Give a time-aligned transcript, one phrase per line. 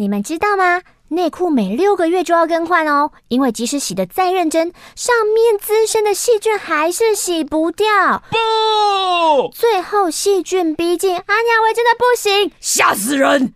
[0.00, 0.80] 你们知道吗？
[1.08, 8.22] 内裤每六个月就要更换哦，因为即使洗得再认真，上面滋生的细菌还是洗不掉。
[8.30, 13.52] 不，最后细菌逼近，阿娘喂真的不行，吓死人！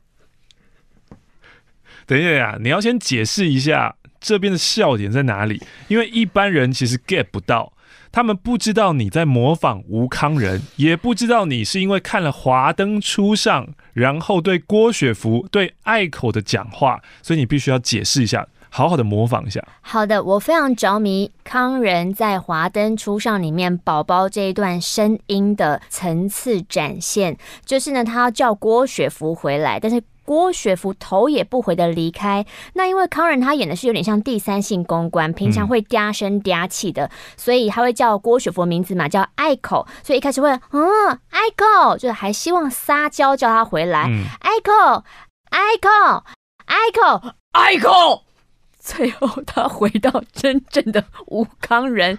[2.07, 7.73] 等一下呀，你要先解释一下这边的笑点在哪里，因为一般人其实 get 不到。
[8.15, 19.61] 他们不知道你在模仿吴康仁，也不知道你是因为看了《华灯初上》，然后对郭雪芙、对爱口的讲话，所以你必须要解释一下，好好的模仿一下。
[19.81, 27.37] 好的，我非常着迷康仁在《华灯初上》里面宝宝这一段声音的层次展现，
[27.67, 30.01] 就是呢，他要叫郭雪芙回来，但是。
[30.25, 44.11] 郭雪芙头也不回的离开，那因为康仁他演的是有点像第三性公关，平常会嗲声嗲气的，所以他会叫郭雪芙名字嘛，叫爱口，所以一开始会嗯爱口，就是还希望撒娇叫他回来，
[44.41, 45.05] 爱口
[45.51, 46.25] 爱口
[46.65, 47.29] 爱口。
[47.53, 48.25] 爱口，
[48.81, 52.19] 最后他回到真正的吴康仁。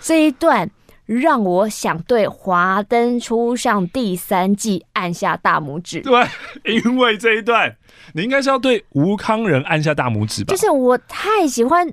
[0.00, 0.70] 这一段。
[1.08, 6.02] 让我想对《华灯初上》第三季按下大拇指。
[6.02, 6.26] 对，
[6.64, 7.74] 因为这一段，
[8.12, 10.52] 你应该是要对吴康仁按下大拇指吧？
[10.52, 11.88] 就是我太喜欢，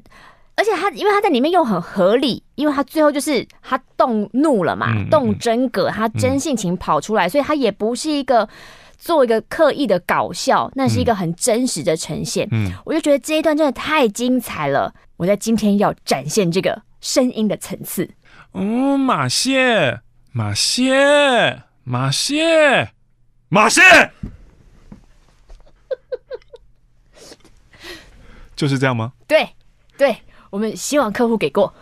[0.55, 8.49] 而且他因为他在里面又很合理，因为他最后就是他动怒了嘛，嗯、动真格，他真性情跑出来，嗯、所以他也不是一个
[8.97, 12.45] 做一个刻意的搞笑，那是一个很真实的呈现。
[12.51, 18.09] 嗯，我就觉得这一段真的太精彩了，我在今天要展现这个声音的层次。
[18.55, 19.99] 哦，马蟹，
[20.31, 22.93] 马蟹，马蟹，
[23.49, 23.81] 马蟹，
[28.55, 29.11] 就是这样吗？
[29.27, 29.49] 对，
[29.97, 31.73] 对，我们希望客户给过。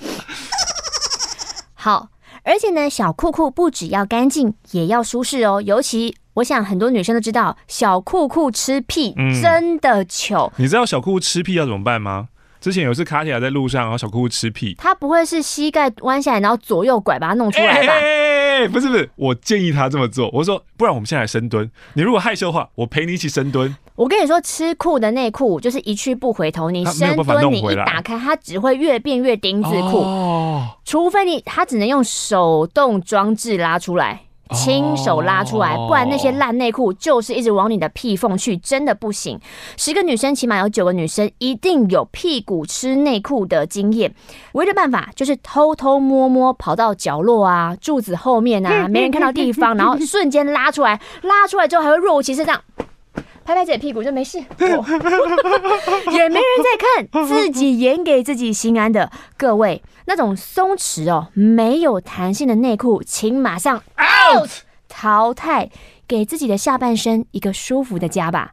[1.76, 2.08] 好，
[2.44, 5.60] 而且呢，小裤裤不只要干净，也要舒适哦。
[5.60, 10.50] 尤其，我想很多女生都知道，小裤裤吃屁真的糗。
[10.56, 12.30] 你知道小裤裤吃屁要怎么办吗？
[12.60, 17.92] 之前有一次卡起来在路上，然后小裤裤吃屁，他不会是膝盖弯下来，然后左右拐把它弄出来吧？
[17.92, 18.68] 欸？
[18.68, 20.28] 不是不是，我建议他这么做。
[20.32, 21.70] 我说，不然我们现在来深蹲。
[21.94, 23.74] 你如果害羞的话，我陪你一起深蹲。
[23.94, 26.70] 我跟你说，吃裤的内裤就是一去不回头。
[26.70, 29.98] 你 深蹲，你一打开，它只会越变越丁字裤。
[29.98, 34.22] 哦，除非你，它只能用手动装置拉出来。
[34.54, 39.38] 亲手拉出来，不然那些烂内裤就是一直往你的屁缝去，真的不行。
[39.76, 44.14] 十个女生起码有九个女生一定有屁股吃内裤的经验。
[44.52, 52.62] 唯一的办法就是偷偷摸摸跑到角落啊、柱子后面啊、 没人看到地方，然后瞬间拉出来，拉出来之后还会若无其事这样。
[53.44, 54.36] 拍拍自己屁股就没事，
[56.12, 56.76] 也没人在
[57.10, 59.10] 看，自己演给自己心安的。
[59.38, 64.48] 各位，那种松弛哦、没有弹性的内裤，请马上 out
[64.88, 65.70] 淘汰，
[66.08, 68.52] 给自己的下半身一个舒服的家吧。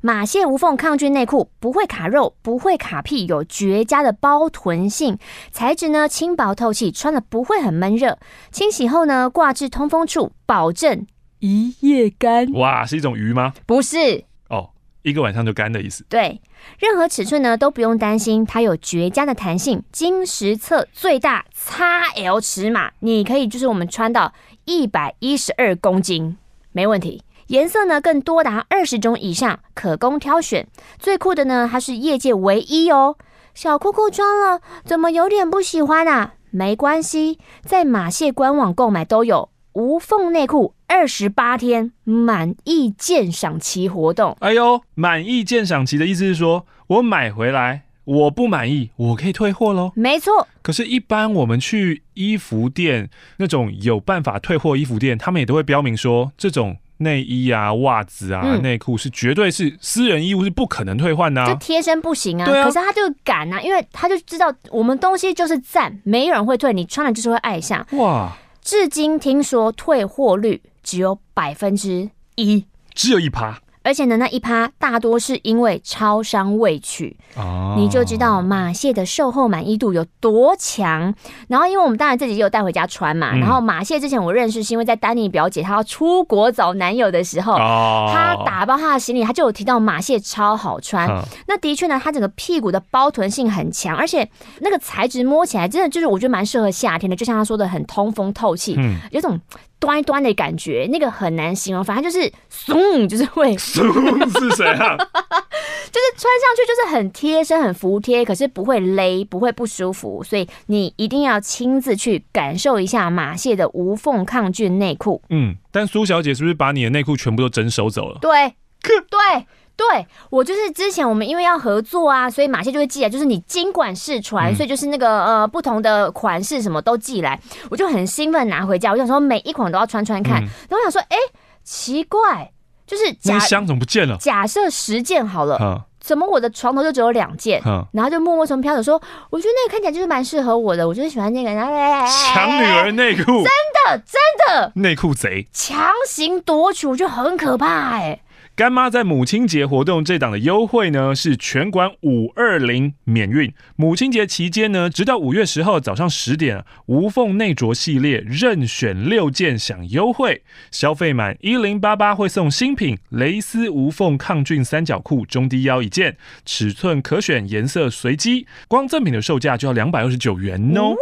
[0.00, 5.18] 马蟹无缝抗菌内裤不会卡肉，不会卡屁，有绝佳的包臀性，
[5.52, 8.18] 材质呢轻薄透气，穿了不会很闷热。
[8.50, 11.06] 清洗后呢，挂至通风处，保证。
[11.40, 13.52] 一夜干哇，是一种鱼吗？
[13.66, 14.70] 不是哦，
[15.02, 16.06] 一个晚上就干的意思。
[16.08, 16.40] 对，
[16.78, 24.32] 任何尺寸呢都不用担心，它有绝佳的弹性，经实测最大 XL 尺码，你可以就是我们穿到
[24.64, 26.36] 一百一十二公斤
[26.72, 27.22] 没问题。
[27.48, 30.66] 颜色呢更多达二十种以上，可供挑选。
[30.98, 33.16] 最酷的呢，它是业界唯一哦。
[33.54, 36.34] 小裤裤穿了怎么有点不喜欢啊？
[36.50, 39.48] 没关系，在马蟹官网购买都有。
[39.72, 44.36] 无缝内裤二十八天满意鉴赏期活动。
[44.40, 49.92] 哎呦，满意鉴赏期的意思是说，我买回来我不满意，我可以退货喽？
[49.94, 50.48] 没错。
[50.62, 61.46] 可是，一般我们去衣服店那种有办法退货衣服店，他们也都会标明说，这种内衣啊、袜子啊、内裤、嗯、是绝对是私人衣物，是不可能退换的、啊。
[61.46, 62.44] 就贴身不行啊。
[62.44, 62.64] 对啊。
[62.64, 67.86] 可是他就敢啊，因为他就知道我们东西就是赞，没有人会退，你穿了就是会爱上。
[67.92, 68.36] 哇。
[68.62, 73.60] 至今听说退货率只有百分之一，只有一趴。
[73.82, 81.14] 而且呢，那一趴大多是因为超商未取，哦，你就知道马蟹的售后满意度有多强。
[81.48, 83.30] 然后，因为我们当然自己也有带回家穿嘛。
[83.32, 91.08] 嗯、然后，马蟹之前我认识是因为在丹尼表姐她要出国找男友的时候，哦，她打包她的行李，她就有提到马蟹超好穿。
[91.08, 94.28] 哦、那的确呢，它整个屁股的包臀性很强，而且
[94.60, 99.40] 那个材质摸起来真的就是我觉得蛮适合夏天的，就像她说的很通风透气，嗯，有种。
[99.80, 103.84] 端一端的感觉，那个很难形容，反正就是松， 就是会松
[104.30, 104.96] 是谁啊？
[105.90, 115.20] 就是穿上去就是很贴身、很服帖，可是不会勒，不会不舒服，所以你一定要亲自去感受一下马蟹的无缝抗菌内裤。
[115.30, 118.18] 嗯，但苏小姐是不是把你的内裤全部都整收走了？
[118.20, 119.46] 对，对。
[119.80, 127.40] 对，我就是之前我们因为要合作啊，所以马戏就会寄来，就是你尽管试穿，嗯、所以就是那个呃不同的款式什么都寄来，
[127.70, 131.16] 我就很兴奋拿回家，我想说每一款都要穿穿看，嗯、然后我想说，哎，
[131.64, 132.52] 奇怪，
[132.86, 134.18] 就是假箱怎么不见了？
[134.18, 137.62] 假设十件好了，嗯、怎么我的床头就只有两件？
[137.64, 139.00] 嗯、然后就默默从飘走说，
[139.30, 141.72] 我觉得那个看起来就是蛮适合我的，我就是喜欢那个，然后
[142.06, 143.44] 抢女儿内裤，真
[143.86, 148.22] 的真的内裤贼强行夺取，我觉得很可怕哎、欸。
[148.56, 153.50] 干妈在母亲节活动这档的优惠呢，是全馆五二零免运。
[153.74, 170.94] 母亲节期间呢，直到五月十号早上十点，无缝内着系列任选六件享优惠，消费满一零八八会送新品蕾丝无缝抗菌三角裤中低腰一件，尺寸可选，颜色随机，光赠品的售价就要两百二十九元哦。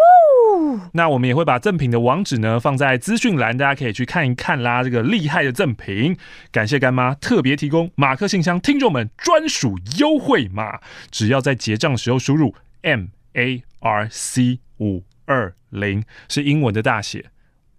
[0.92, 4.82] 那我们也会把赠品的网址呢放在资讯栏，大家可以去看一看啦。
[4.82, 6.16] 这个厉害的赠品，
[6.50, 10.80] 感谢干妈特别提供马克信箱听众们专属优惠码，
[11.10, 17.26] 只要在结账时候输入 M A R C 五二零，是英文的大写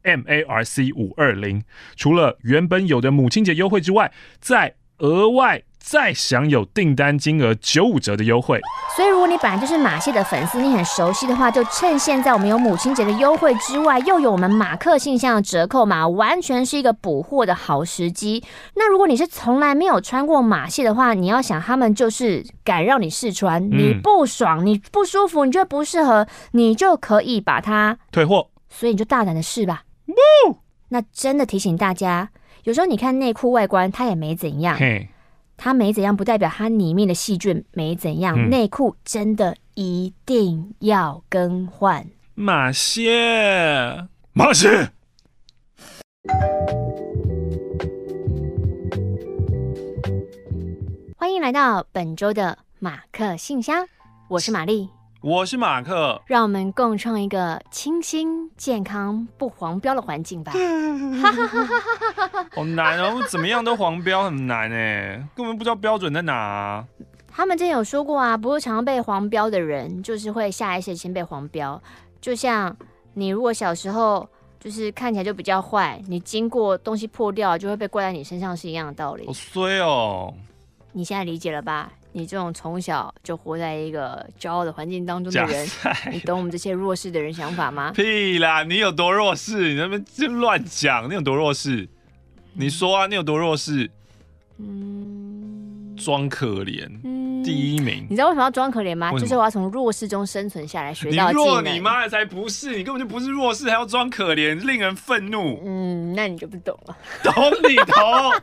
[0.03, 1.63] M A R C 五二零，
[1.95, 5.63] 除了原本有的母亲节优惠之外，再额外。
[5.89, 8.61] 再享有订单金额九五折的优惠，
[8.95, 18.43] 所以如果你本来就是马戏的粉丝，你很熟悉的话，就趁现在我们有母亲节的优惠之外，又有我们马克信箱的折扣码，完全是一个补货的好时机。
[18.75, 29.81] 那如果你是从来没有穿过马戏的话，你要想他们就是敢让你试穿，你不爽，你不舒服，你觉得不适合，你就可以把它退货，所以你就大胆的试吧。
[30.89, 32.29] 那真的提醒大家，
[32.65, 34.77] 有时候你看内裤外观，它也没怎样。
[35.61, 38.49] 它没怎样，不代表它里面的细菌没怎样。
[38.49, 42.07] 内裤、嗯、真的一定要更换。
[42.33, 44.89] 马歇，马歇，
[51.17, 53.85] 欢迎来到本周的马克信箱，
[54.29, 54.89] 我是玛丽。
[55.21, 60.53] 我是马克，让我们共创一个清新、健康、不黄标的环境吧。
[62.55, 66.85] 好难哦，怎么样都黄标很难哎，根本不知道标准在哪啊。
[67.27, 71.81] 他们之前有说过啊，不是常常被黄标的人，就是会下意识先被黄标。
[72.21, 72.73] 就像
[73.13, 74.25] 你如果小时候
[74.57, 79.27] 就是看起来就比较坏，你经过东西破掉就会被怪在你身上是一样的道理。
[79.27, 80.33] 好衰哦！
[80.93, 81.91] 你现在理解了吧？
[82.11, 85.67] 你这种从小就活在一个骄傲的环境当中的人，
[86.11, 87.91] 你懂我们这些弱势的人想法吗？
[87.91, 88.63] 屁啦！
[88.63, 89.69] 你有多弱势？
[89.69, 91.87] 你那边就乱讲，你有多弱势？
[92.53, 93.89] 你说啊，你有多弱势？
[94.57, 98.05] 嗯，装可怜，嗯、第一名。
[98.09, 99.11] 你知道为什么要装可怜吗？
[99.11, 102.75] 就是我要从弱势中生存下来，学到你弱你妈的才不是！
[102.75, 105.61] 你根本就不是弱势，还要装可怜，令人愤怒。
[105.63, 106.97] 嗯，那你就不懂了。
[107.23, 107.33] 懂
[107.69, 107.93] 你懂。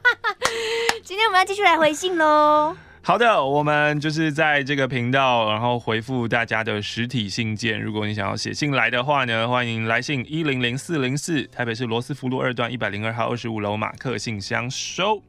[1.02, 2.74] 今天我们要继续来回信喽。
[3.06, 7.80] 好的，我们就是在这个频道，然后回复大家的实体信件。
[7.80, 15.22] 如果你想要写信来的话呢，欢迎来信一零零四零四，台北市罗斯福路二段一百零二号二十五楼马克信箱收。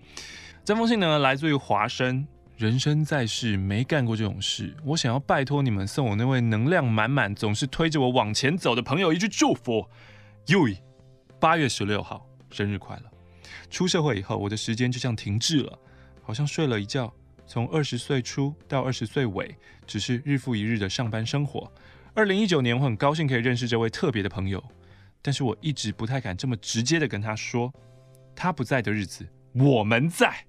[0.66, 2.26] 这封信呢，来自于华生。
[2.56, 9.88] 人生在世没干过这种事，我想要拜托你们送我那位能量满满、总是推着我往前走的朋友一句祝福。
[10.48, 10.80] Yui，
[11.40, 13.04] 八月十六号生日快乐。
[13.70, 15.78] 出社会以后，我的时间就像停滞了，
[16.24, 17.14] 好像睡了一觉。
[17.48, 19.56] 从二十岁初到二十岁尾，
[19.88, 21.72] 只是日复一日的上班生活。
[22.14, 24.62] 二零一九年，我很高兴可以认识这位特别的朋友，
[25.22, 27.74] 但是我一直不太敢这么直接的跟他说，
[28.36, 30.46] 他不在的日子，我们在。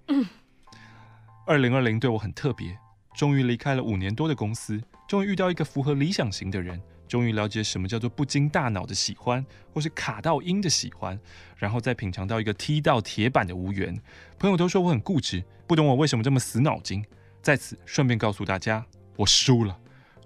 [1.47, 2.77] 二零二零对我很特别，
[3.15, 6.81] 终于离开了五年多的公司，终于遇到一个符合理想型的人。
[7.09, 11.19] 终于了解什么叫做不经大脑的喜欢，或是卡到音的喜欢，
[11.57, 13.99] 然后再品尝到一个踢到铁板的无缘。
[14.39, 17.05] 朋友都说我很固执，不懂我为什么这么死脑筋。
[17.41, 18.85] 在此顺便告诉大家，
[19.17, 19.77] 我输了，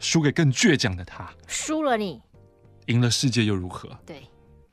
[0.01, 1.33] 输给更倔强的他。
[1.47, 2.21] 输了你，
[2.87, 3.89] 赢了世界又如何？
[4.05, 4.29] 对，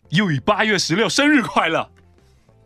[0.10, 1.92] 又以八月十六生日快乐，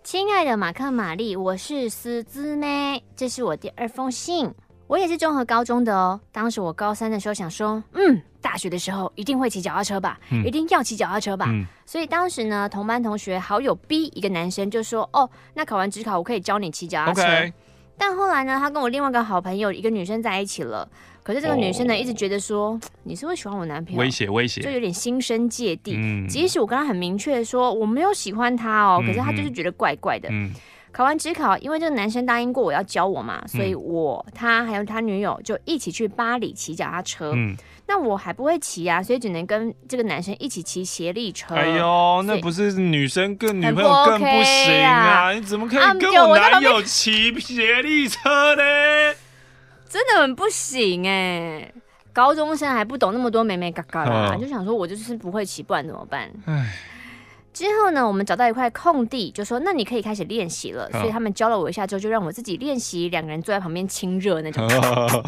[0.03, 4.53] 亲爱的马克玛丽，我是思姿妹，这是我第二封信。
[4.93, 6.21] 我也是综合高中的哦。
[6.31, 11.47] 当时我高三的时候想说，嗯，大学的时候一定会骑脚踏车吧，嗯、一定要骑脚踏车吧。
[11.49, 17.51] 嗯、所以当时呢，同班同学好友 B 一个男生就说，哦，那考完职考我可以教你骑脚踏车。
[17.97, 20.87] 但后来呢，他跟我另外一个好朋友一个女生在一起了。
[21.23, 25.95] 可是这个女生呢，一直觉得说， 你是会喜欢我男朋友，威胁威胁，就有点心生芥蒂。
[25.97, 30.29] 嗯、即使我跟他很明确的说我没有喜欢他哦，可是他就是觉得怪怪的。
[30.29, 30.53] 嗯嗯
[30.93, 37.31] 考完职考，因为这个男生答应过我要教我嘛，所以我、嗯、他还有他女友就一起去巴黎骑脚踏车。
[37.35, 37.55] 嗯，
[37.87, 41.55] 那我还不会骑啊，所以只能跟这个男生一起骑协力车。
[41.55, 45.31] 哎呦，那不是女生跟女朋友更不行啊？
[45.31, 48.63] 你怎么可以跟我男友骑协力车呢？
[49.89, 51.71] 真的很不行哎！
[52.13, 56.29] 高中生还不懂那么多美美嘎嘎啦，就想说我就是不会骑，不然怎么办？
[56.45, 56.71] 唉。
[57.53, 60.89] 之后呢，我们找到一块空地，就说那你可以开始练习了。
[60.91, 64.67] 所以他们教了我一下之后，就让我自己练习，两个人坐在旁边亲热那种。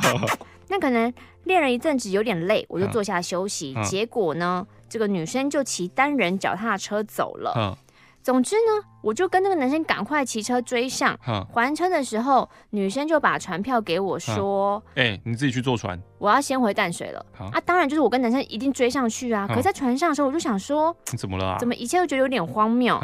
[0.68, 1.14] 那可能
[1.44, 3.76] 练了一阵子有点累，我就坐下休息。
[3.84, 7.78] 结果呢，这个女生就骑单人脚踏车走了。
[8.26, 11.16] 总之呢，我就跟那个男生赶快骑车追上。
[11.54, 19.48] 还车的时候，女生就把船票给我，说：“哎、欸，你自己去坐船，我要先回淡水了。”啊，当然就是我跟男生一定追上去啊。
[19.48, 21.56] 可是在船上的时候，我就想说： “你怎么了？
[21.60, 23.00] 怎么一切都觉得有点荒谬？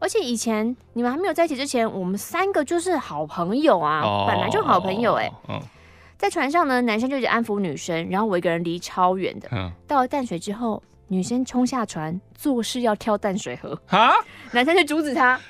[0.00, 5.32] 而且以前你们还没有在一起之前，我们三个就是好朋友啊，本来就好朋友哎。”
[6.18, 9.48] 在船上呢，男生就一直安抚女生，然后我一个人离超远的。
[9.86, 10.82] 到了淡水之后。
[11.08, 13.78] 女生冲下船，做事要跳淡水河。
[13.88, 14.12] 啊，
[14.52, 15.38] 男生去阻止她。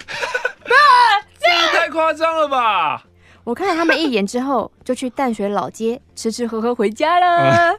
[1.40, 3.04] 这也太夸张了吧！
[3.44, 7.78] 我看了他们一眼之后，就去淡水老街吃吃喝喝回家了。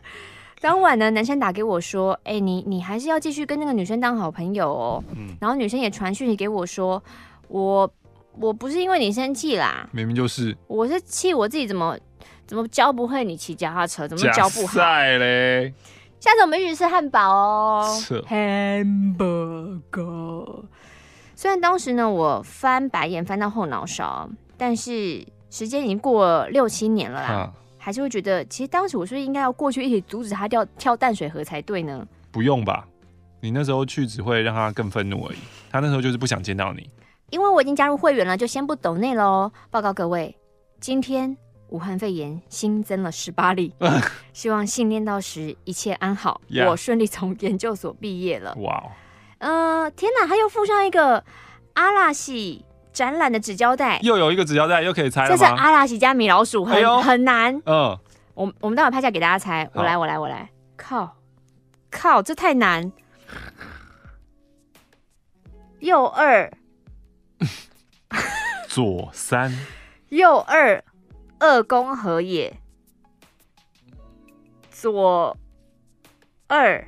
[0.61, 5.03] 当晚呢，男生打给我说：“哎、欸，你你还是要继续跟那个女生当好朋友哦。
[5.15, 7.01] 嗯”然后女生也传讯息给我说
[7.47, 7.89] ：“我
[8.39, 11.97] 我不是因为你生气啦，明明就是，我是气我自己怎么
[12.47, 15.73] 怎么教不会你骑脚踏车，怎么教不好嘞。”
[16.19, 17.89] 下次我们一起吃汉堡哦
[18.27, 19.85] ，Hamburger。
[21.33, 32.05] 虽然当时呢，我翻白眼翻到后脑勺，但是时间已经过了六七年了啦，啊、还是会觉得，其实当时我是不是应该要过去一起阻止他跳跳淡水河才对呢？
[32.31, 32.85] 不用吧，
[33.39, 35.37] 你那时候去只会让他更愤怒而已。
[35.71, 36.89] 他那时候就是不想见到你，
[37.29, 39.49] 因为我已经加入会员了，就先不抖内喽。
[39.71, 40.35] 报告各位，
[40.81, 41.37] 今天。
[41.69, 43.73] 武汉肺炎新增了十八例，
[44.33, 48.55] 希望信念到时一切安好.我顺利从研究所毕业了。
[48.59, 48.91] 哇 Wow.、
[49.39, 51.23] 呃，天哪，他又附上一个
[51.73, 55.29] 阿拉西展览的纸胶带，又有一个纸胶带，又可以猜了？
[55.29, 57.55] 这是阿拉西加米老鼠，很、哎、很难。
[57.65, 57.97] 嗯，
[58.33, 59.69] 我我们待会拍下给大家猜。
[59.73, 60.49] 我来，我来，我来。
[60.75, 61.15] 靠，
[61.89, 62.91] 靠，这太难。
[65.79, 66.51] 右二，
[68.67, 69.57] 左三，
[70.09, 70.83] 右二。
[71.39, 72.59] 二宫和也，
[74.69, 75.37] 左
[76.47, 76.85] 二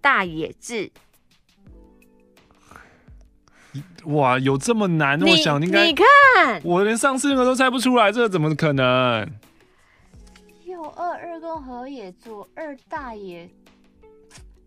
[0.00, 0.92] 大野智。
[4.04, 5.18] 哇，有这么难？
[5.18, 9.28] 你我想应该你看，我连上次那个都猜不出来，这个怎么可能？
[10.64, 13.48] 右二二宫和也，左二大野，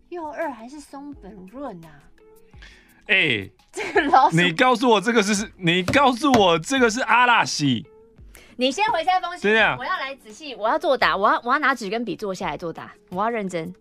[0.08, 2.02] 右二还是松本润啊？
[3.06, 5.52] 哎、欸，这个老鼠，你告诉我这个是？
[5.56, 7.86] 你告诉我这个是阿拉西？
[8.56, 13.74] 你先回下封信，我要来仔细，我要作答，我要我要拿纸跟笔坐下来作答，我要认真。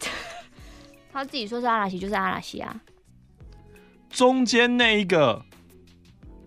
[1.12, 2.80] 他自己说是阿拉西，就是阿拉西啊。
[4.10, 5.42] 中间那一个，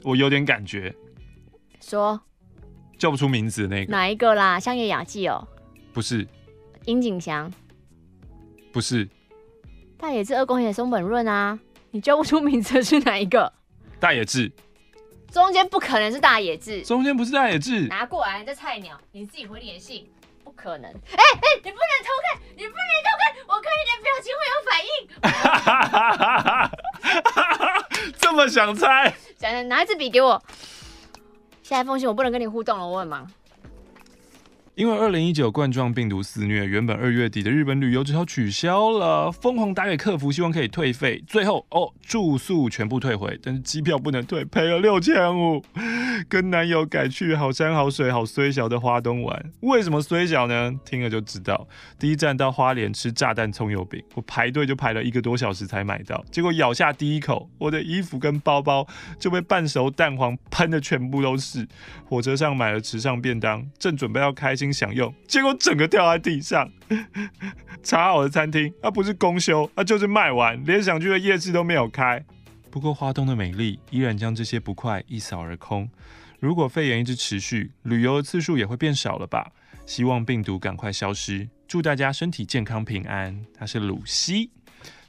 [0.04, 0.94] 我有点感觉。
[1.82, 2.20] 说。
[2.98, 3.92] 叫不出名字的那个。
[3.92, 4.60] 哪一个啦？
[4.60, 5.48] 香叶雅纪哦。
[5.94, 6.28] 不是。
[6.84, 7.50] 樱井翔。
[8.74, 9.08] 不是。
[9.98, 11.58] 大野智、二宫和也、松本润啊，
[11.92, 13.54] 你叫不出名字是哪一个？
[14.02, 14.52] 大野智。
[15.32, 20.10] 中间不可能是大野智，中间不是大野智，拿过来，你这菜鸟，你自己回联信，
[20.44, 20.90] 不可能。
[20.92, 24.82] 哎、欸、哎、欸，你不能偷看，你不能偷看，我看你的表情会有反
[28.04, 28.14] 应。
[28.20, 29.14] 这么想猜？
[29.38, 30.42] 想，拿一支笔给我。
[31.62, 33.32] 下一封信我不能跟你互动了，我很忙。
[34.80, 39.30] 因为二零一九冠状病毒肆虐，原本二月底的日本旅游只好取消了。
[39.30, 41.22] 疯狂打给客服，希望可以退费。
[41.28, 45.62] 最后哦，住宿全部退回，但是机票不能退，赔了六千五。
[46.30, 49.52] 跟男友改去好山好水好虽小的花东玩。
[49.60, 50.74] 为什么虽小呢？
[50.86, 51.68] 听了就知道。
[51.98, 56.24] 第一站到花莲吃炸弹葱油饼，我排队就排了一个多小时才买到。
[56.32, 58.88] 结果咬下第一口，我的衣服跟包包
[59.20, 61.68] 就被半熟蛋黄喷的全部都是。
[62.06, 66.70] 火车上买了池上便当，正准备要开心享用，结果整个掉在地上。
[67.84, 72.24] 查好的餐厅，它、不是公休，它、就是卖完，连想去的夜市都没有开。
[72.70, 75.90] 不过花东的美丽依然将这些不快一扫而空。
[76.40, 79.52] 如果肺炎一直持续，旅游的次数也会变少了吧？
[79.86, 83.44] 希望病毒赶快消失，祝大家身体健康平安。
[83.58, 84.52] 他是鲁西。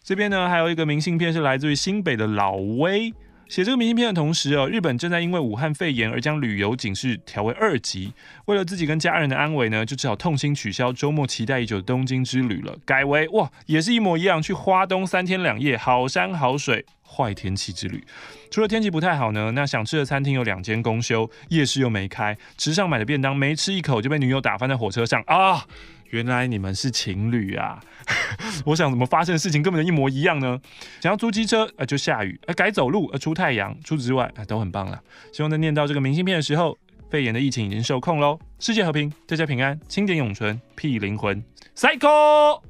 [0.03, 3.13] 这边呢还有一个明信片是来自于新北的老威。
[3.51, 8.13] 写这个明信片的同时哦，日本正在因为武汉肺炎而将旅游警示调为二级。
[8.45, 18.05] 为了自己跟家人的安危呢，就只好痛心取消周末期待已久的东京之旅了，改为哇，也是一模一样，去花东三天两夜，好山好水，坏天气之旅。
[18.53, 25.67] 除了天气不太好呢，那想吃的餐厅有两间公休，夜市又没开，池上买的便当没吃一口就被女友打翻在火车上啊！
[26.11, 27.81] 原来你们是情侣啊！
[28.67, 30.61] 我想怎么发生的事情根本就一模一样呢？
[31.01, 33.77] 想要租机车，呃，就下雨；呃，改走路，呃，出太阳。
[33.85, 35.01] 除此之外，呃，都很棒了。
[35.33, 36.77] 希望在念到这个明信片的时候，
[37.09, 41.43] 肺炎的疫情已经受控喽，世界和平，大家平安，清点永存，屁灵魂
[41.77, 42.61] ，Cycle。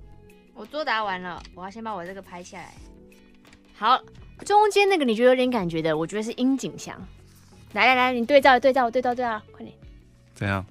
[0.55, 2.75] 我作答完了，我要先把我这个拍下来。
[3.75, 3.99] 好，
[4.45, 6.95] 中间那个你觉得有点感觉的，我觉得是樱井翔。
[7.73, 9.75] 来来来，你对照对照对照对照，快点。
[10.35, 10.63] 怎样？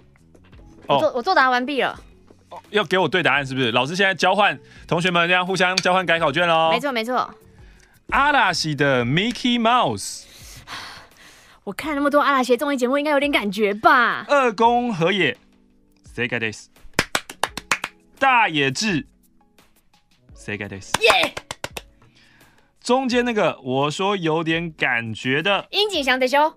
[0.86, 2.00] 我作我作答完毕了。
[2.70, 3.72] 要给我对答案是不是？
[3.72, 6.70] 老师现在交换同学们这样互相交换改考卷喽。
[6.72, 7.34] 没错没错。
[8.10, 10.26] 阿拉西的 Mickey Mouse，
[11.64, 14.26] 我看那么多阿拉西综艺节目，应该有点感觉吧？
[14.28, 15.38] 二宫和也
[16.16, 16.66] ，Sega days。
[18.18, 19.06] 大野智
[20.36, 20.90] ，Sega days。
[21.02, 21.34] 耶。
[22.82, 26.56] 中间那个我说有点感觉的，樱井翔的修，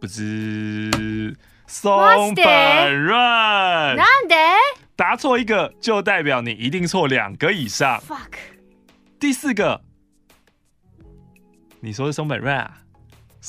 [0.00, 1.36] 不知。
[1.74, 3.16] 松本润，
[4.94, 8.00] 答错一个就代表你一定错两个以上。
[8.08, 8.38] Fuck，
[9.18, 9.80] 第四个，
[11.80, 12.78] 你说是松本润啊？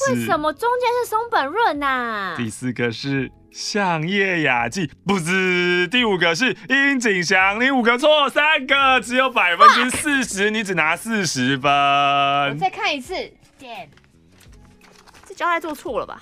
[0.10, 2.34] 为什么中间是松本润啊？
[2.36, 5.88] 第四个是相叶雅纪，不是。
[5.88, 11.72] 第五个是樱井翔，你五个错，三个只有百分之四十，你只拿四十分。
[11.72, 13.13] 我再看一次
[13.62, 13.89] ，Damn，
[15.27, 16.20] 这交代做错了吧？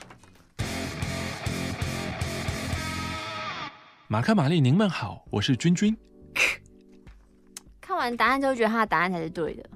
[4.14, 5.98] 马克、玛丽，您们好，我是君君。
[7.82, 9.68] 看完答案之后，觉得他的答案才是对的。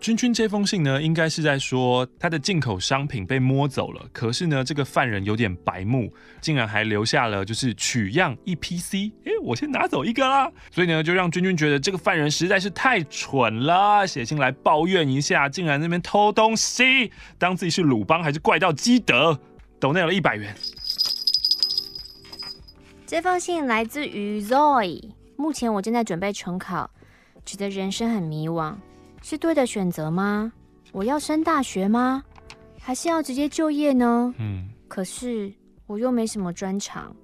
[0.00, 4.00] 君君这封信呢，应该是在说他的进口商品被摸走了。
[4.10, 6.10] 可是呢，这个犯人有点白目，
[6.40, 9.12] 竟然还留下了就是取样 EPC。
[9.26, 10.50] 哎，我先拿走一个啦。
[10.70, 19.38] 所以呢，就让君君觉得这个犯人实在是太蠢了，写信来抱怨一下，竟然那边偷东西，当自己是鲁邦还是怪盗基德？
[19.78, 20.56] 抖内了一百元。
[23.06, 25.10] 这封信来自于 Zoe。
[25.36, 26.88] 目前我正在准备重考，
[27.44, 28.74] 觉得人生很迷惘，
[29.22, 30.50] 是对的选择吗？
[30.90, 32.24] 我要升大学吗？
[32.80, 34.32] 还是要直接就业呢？
[34.38, 34.68] 嗯。
[34.88, 35.52] 可是
[35.86, 37.14] 我又没什么专长，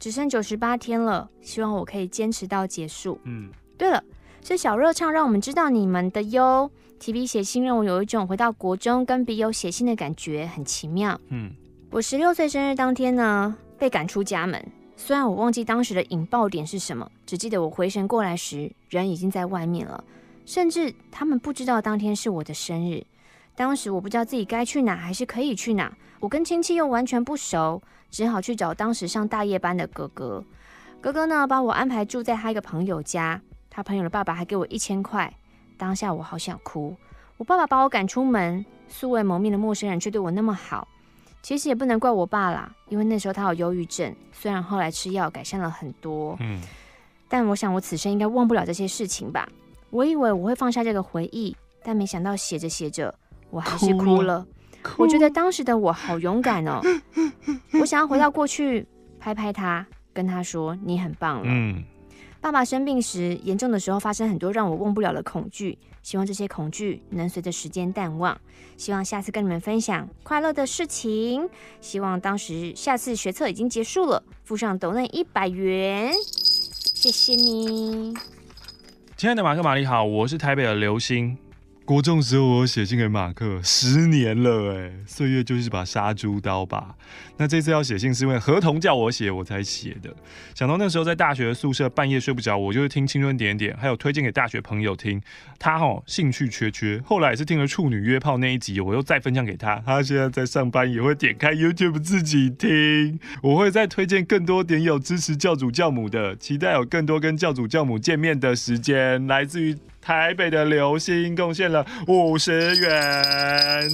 [0.00, 3.20] 只剩九十八天了，希望我可以坚持到结束。
[3.22, 3.48] 嗯。
[3.76, 4.02] 对了，
[4.42, 6.68] 是小热唱让我们知道你们的哟。
[6.98, 11.20] 提笔写信让我有一种回到国中跟笔友写信的感觉，很奇妙。
[11.28, 11.52] 嗯。
[11.90, 14.60] 我十六岁生日当天呢，被赶出家门。
[15.00, 20.02] 虽然我忘记当时的引爆点是什么，只记得我回神过来时，人已经在外面了。
[20.44, 23.06] 甚至他们不知道当天是我的生日。
[23.54, 25.96] 当时我不知道自己该去哪，还是可以去哪。
[26.18, 27.80] 我跟亲戚又完全不熟，
[28.10, 30.44] 只好去找当时上大夜班的哥哥。
[31.00, 35.32] 哥哥呢，把我安排住在他一个朋友家，他朋友的爸爸还给我一千块。
[35.76, 36.96] 当下我好想哭。
[37.36, 40.88] 我爸爸把我赶出门，素未谋面的陌生人却对我那么好。
[41.42, 46.60] 其实也不能怪我爸啦，因为那时候他有忧郁症，虽然后来吃药改善了很多，嗯，
[47.28, 49.48] 但我想我此生应该忘不了这些事情吧。
[49.90, 53.14] 我以为我会放下这个回忆，但没想到写着写着，
[53.50, 54.46] 我还是哭了。
[54.82, 54.96] 哭了。
[54.98, 56.80] 我觉得当时的我好勇敢哦，
[57.80, 58.86] 我想要回到过去，
[59.18, 61.44] 拍拍他，跟他说你很棒了。
[61.46, 61.82] 嗯。
[62.40, 65.76] 爸爸生病时，严重的时候发生很多让我忘不了的恐惧。
[66.02, 68.40] 希望这些恐惧能随着时间淡忘。
[68.76, 71.48] 希望下次跟你们分享快乐的事情。
[71.80, 76.12] 希望当时下次学测已经结束了，附上抖内一百元，
[76.94, 78.14] 谢谢你。
[79.16, 81.36] 亲爱的马克、玛丽好，我是台北的刘星。
[81.84, 86.94] 国中时候，我写信给马克，十年了哎，岁月就是把杀猪刀吧。
[87.38, 90.14] 那这次要写信是因为合同叫我写，我才写的。
[90.54, 95.22] 想到那时候在大学宿舍半夜睡不着，我就会听青春点点，还有推荐给大学朋友听。
[95.58, 99.82] 他齁兴趣缺缺，后来也是听了处女约炮那一集，我又再分享给他。
[99.86, 103.18] 他现在在上班，也会点开 YouTube 自己听。
[103.42, 109.26] 我会再推荐更多点友支持教主教母的，期待有更多跟教主教母见面的时间。
[109.26, 109.76] 来自于。
[110.00, 113.90] 台北的流星贡献了五十元，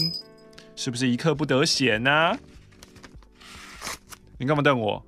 [0.76, 2.38] 是不是一刻不得闲呢、
[4.38, 5.04] 你干嘛瞪我？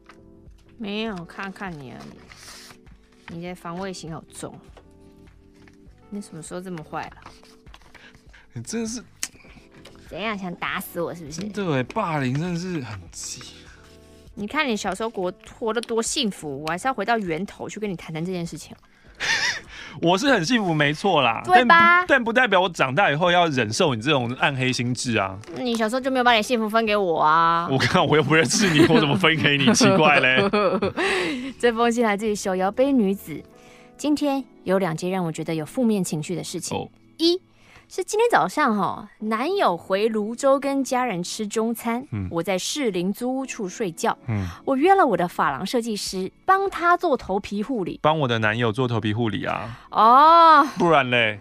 [0.79, 3.35] 没有，看看你而已。
[3.35, 4.57] 你的防卫心好重。
[6.11, 7.31] 你什么时候这么坏了？
[8.53, 9.03] 你真的是
[10.09, 11.15] 怎样想打死我？
[11.15, 11.43] 是不是？
[11.49, 13.43] 对，霸凌真的是很急。
[14.35, 18.77] 你看你小时候活活得多幸福，我还是要回到源头去跟你谈谈这件事情。
[20.03, 21.43] 我是很幸福，没错啦。
[21.45, 22.05] 对吧？
[22.07, 25.39] 但不代表我长大以后要忍受你这种暗黑心智啊。
[25.59, 27.69] 你小时候就没有把你幸福分给我啊？
[27.71, 29.73] 我看我又不认识你，我怎么分给你？
[29.73, 30.39] 奇怪嘞。
[31.59, 33.43] 这封信来自于手摇杯女子。
[33.97, 36.77] 今天有两件让我觉得有负面情绪的事情。
[36.77, 36.89] Oh.
[37.17, 37.41] 一
[37.89, 44.17] 是今天早上哈，男友回泸州跟家人吃中餐，嗯、我在士林租屋处睡觉。
[44.27, 49.79] 嗯、我约了我的发廊设计师帮他做头皮护理，帮我的男友做头皮护理啊。
[49.91, 51.39] 哦，不然嘞？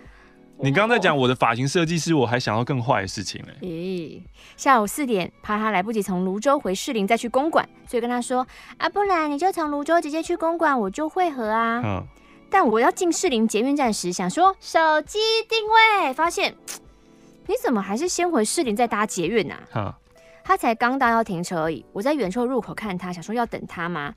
[0.57, 3.67] 你刚才讲我的发型设计师，我还想到更坏的事情嘞。
[3.67, 4.21] 咦，
[4.55, 8.45] 下午四点，怕他来不及从泸州回士林再去公馆，所以跟他说
[8.77, 11.81] 啊，不然你就从泸州直接去公馆，我就会合啊。
[11.83, 12.07] 嗯。
[12.49, 15.59] 但我要进士林捷运站时，想说手机定
[16.03, 16.55] 位，发现
[17.47, 19.59] 你怎么还是先回士林再搭捷运啊？
[19.71, 19.95] 哈
[20.47, 21.83] 他才刚到要停车而已。
[21.91, 24.13] 我在远处入口看他，想说要等他吗？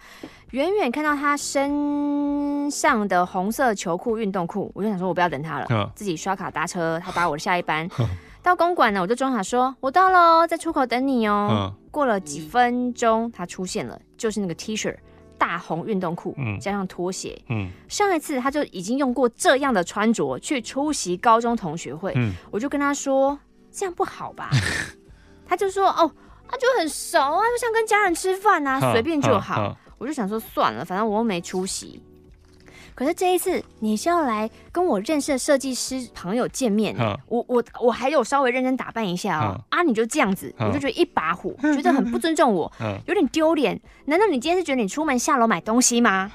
[0.50, 7.88] 远远看到他身上的红色球裤、运动裤，我就想说我不要等他了，哈自己刷卡搭车，他搭我的下一班。
[7.88, 8.04] 哈
[8.42, 11.48] 到公馆呢，我就装傻说，我到了，在出口等你哦。
[11.50, 14.94] 哈过了几分钟，他出现了，就是那个 T 恤。
[15.38, 17.40] 大红运动裤，加上拖鞋。
[17.48, 22.12] 嗯，上一次他就已经用过这样的穿着去出席高中同学会。
[22.16, 23.38] 嗯，我就跟他说
[23.70, 24.50] 这样不好吧？
[25.46, 26.10] 他就说哦，
[26.46, 29.74] 他就很熟啊，就像跟家人吃饭啊，随便就好。
[29.96, 32.02] 我就想说算了，反正我又没出席。
[32.98, 36.96] 可是这一次你是要来跟我认识的设计师朋友见面，
[37.28, 39.54] 我我我还有稍微认真打扮一下哦。
[39.70, 42.72] 啊，你就这样子，我就觉得一把火， 觉得很不尊重我，
[43.06, 43.80] 有点丢脸。
[44.06, 46.28] 难道你今天是觉得你出门下楼买东西吗？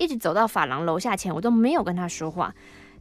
[0.00, 2.52] 一直走到法廊楼下前，我都没有跟他说话。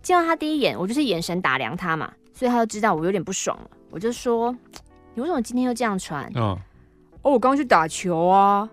[0.03, 3.67] 见到他第一眼，我就是眼神打量他嘛，所以他就知道我有点不爽了。
[3.89, 4.55] 我就说，
[5.15, 6.31] 你为什么今天又这样穿？
[6.35, 6.55] 哦，
[7.23, 8.69] 我刚去打球啊。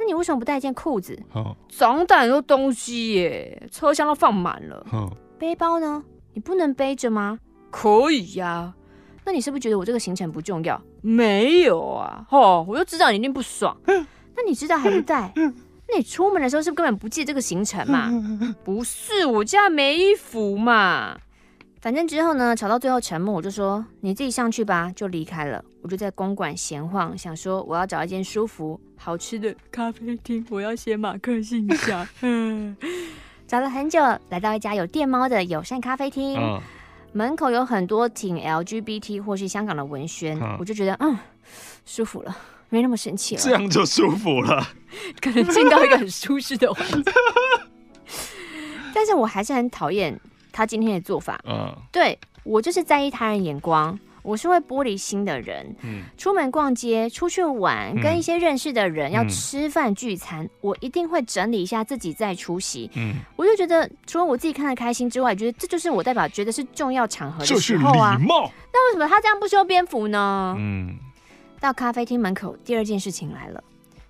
[0.00, 1.16] 那你为什么不带一件裤子？
[1.68, 4.86] 装的很多东西耶，车厢都放满了。
[4.92, 6.02] 哦、背包呢？
[6.32, 7.38] 你不能背着吗？
[7.70, 8.74] 可以呀、啊。
[9.26, 10.80] 那你是不是觉得我这个行程不重要？
[11.02, 12.26] 没有啊。
[12.30, 13.76] 哦，我就知道你一定不爽。
[13.88, 15.30] 嗯、 那你知道还不带？
[15.36, 15.54] 嗯、
[15.86, 18.08] 那你出门的时候是不是根本不记这个行程嘛？
[18.10, 21.18] 嗯、 不是，我家没衣服嘛。
[21.80, 25.64] 反正之后呢，吵到最后沉默，我就说你自己上去吧，就离开了。
[25.82, 32.06] 我就在公馆闲晃，想说我要找一间舒服、好吃的咖啡厅，我要写马克信箱。
[32.20, 32.76] 嗯，
[33.46, 36.60] 找了很久，来到一家有电猫的友善咖啡厅，嗯、
[37.14, 41.18] 门口有很多挺 LGBT 或是香港的文宣，嗯、我就觉得嗯
[41.86, 42.36] 舒服了，
[42.68, 44.68] 没那么生气了，这样就舒服了，
[45.18, 47.04] 可能进到一个很舒适的环境，
[48.92, 50.20] 但是我还是很讨厌。
[50.52, 55.74] 他今天的做法，嗯，对，我就是在意他人眼光，我是会玻璃心的人。
[55.82, 62.90] 嗯，出门逛街、出去玩，跟一些认识的人要吃饭聚餐，嗯、我一定会整理一下自己再出席。
[62.94, 68.16] 嗯，我就觉得除了我自己看得开心之外，觉得这就是我代表觉得是重要场合的时候啊。
[68.18, 70.54] 那为什么他这样不修边幅呢？
[70.58, 70.98] 嗯，
[71.58, 73.62] 到咖啡厅门口，第二件事情来了。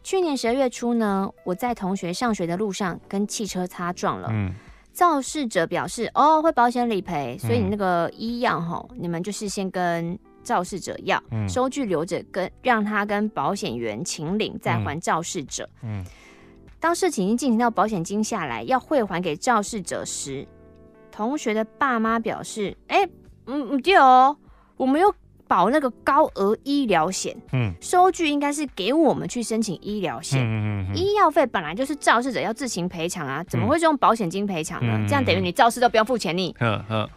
[0.03, 4.29] 去年十二月初呢，我在同学上学的路上跟汽车擦撞了。
[4.33, 4.55] 嗯。
[5.01, 15.67] 肇事者表示：“哦，会保险理赔，所以你那个医药哈，嗯、你们就是先跟肇事者要、嗯、收据留着，跟让他跟保险员请领，再还肇事者。
[15.83, 16.05] 嗯，
[16.79, 20.47] 当事情已经进行到保险金下来要汇还给肇事者时，
[21.11, 23.07] 同学的爸妈表示：哎、欸，
[23.47, 24.37] 嗯嗯，对哦，
[24.77, 25.11] 我们又。”
[25.51, 34.93] 保那个高额医疗险，嗯，收据应该是给我们去申请医疗险，嗯嗯嗯，医药费本来就是肇事者要自行赔偿啊，怎么会用保险金赔偿呢？
[34.97, 37.09] 嗯、这样等于你肇事都不用付钱你，嗯嗯。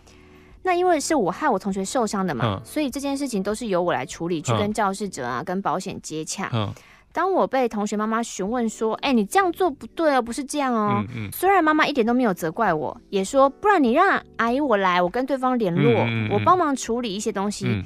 [0.63, 6.49] 那因为是我害我同学受伤的嘛，嗯、所以这件事情都是由我来处理，去跟肇事者啊、跟保险接洽。
[6.53, 6.73] 嗯、
[7.11, 11.03] 当我被同学妈妈询问说：“哎、欸，你这样做不对哦，不是这样哦。
[11.09, 17.83] 嗯”嗯、虽然妈妈一点都没有责怪我，也说不然你让阿姨我来，我跟对方联络，我帮忙处理一些东西。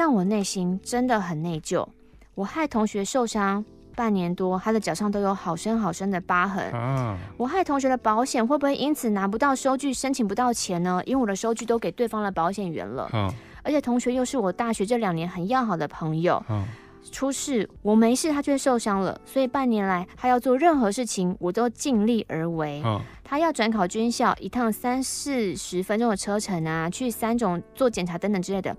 [0.00, 1.86] 嗯但我内心真的很内疚，
[2.34, 3.62] 我害同学受伤
[3.94, 6.72] 半年多，他的脚上都有好深好深的疤痕。
[6.72, 11.02] 啊、我害同学的保险会不会因此拿不到收据，申请不到钱呢？
[11.04, 13.02] 因为我的收据都给对方的保险员了。
[13.12, 13.28] 啊、
[13.62, 16.36] 而且同学又是我大学这两年很要好的朋友。
[16.48, 16.64] 啊、
[17.12, 22.80] 出事我没事，他却受伤了，所以半年来他要做任何事情，我都尽力而为。
[22.82, 28.74] 啊、他要转考军校，一趟三四十分钟的车程啊，去三种做检查等等之类的。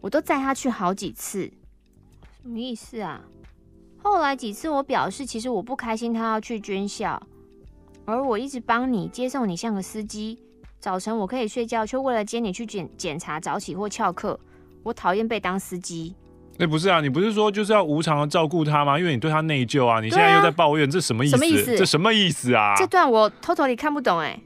[0.00, 1.50] 我都载他去好几次，
[2.42, 3.20] 什么意思啊？
[4.02, 7.22] 后来几次我表示，其实我不开心他要去军校，
[8.06, 10.38] 而我一直帮你接送你，像个司机。
[10.78, 14.40] 早晨我可以睡觉，却为了接你去检检查早起或翘课。
[14.82, 16.14] 我讨厌被当司机。
[16.54, 18.98] 哎，欸、不是啊，你不是说就是要无偿的照顾他吗？
[18.98, 21.36] 因为你对他内疚啊，你现在又在抱怨，这什么意思？
[21.36, 21.76] 什么意思？
[21.76, 22.74] 这什么意思啊？
[22.78, 24.42] 这段我 totally 看不懂哎、欸。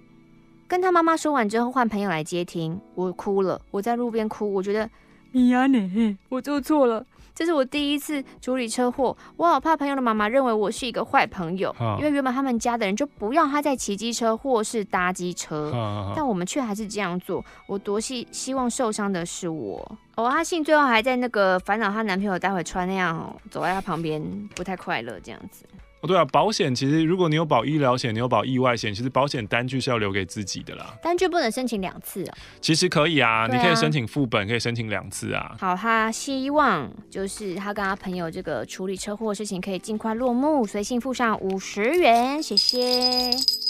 [0.66, 4.90] 跟他妈妈说完之后，换朋友来接听，我哭了，我在路边哭，我觉得
[5.34, 7.04] 米亚呢，我做错了。
[7.34, 17.44] 这是我第一次处理车祸，我好怕朋友的妈妈认为我是一个坏朋友，啊、因为原本他们家的人就不要他再骑机车或是搭机车，啊、但我们却还是这样做。
[17.66, 19.98] 我多希希望受伤的是我。
[20.14, 24.22] 哦，阿信最后还在那个烦恼她男朋友待会穿那样走在她旁边，
[24.54, 25.64] 不太快乐这样子。
[26.04, 30.94] 哦，对啊，保险其实如果你有保医疗险，你有保意外险，其实保险单据是要留给自己的啦。
[31.02, 32.34] 单据不能申请两次哦？
[32.60, 35.56] 其实可以啊，啊你可以申请副本，可以申请两次啊。
[35.58, 43.63] 好，他希望就是他跟他朋友这个处理车祸的事情可以尽快落幕，随信附上五十元，谢谢。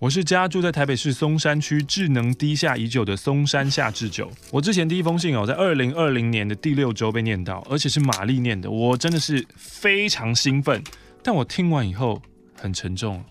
[0.00, 4.30] 我是家住在台北市松山区，智能低下已久的松山下智久。
[4.50, 10.82] 我之前第一封信哦，在二零二零年的第六周被念到，而且是玛丽念的，我真的是非常兴奋。
[11.22, 12.20] 但我听完以后
[12.60, 13.24] 很沉重。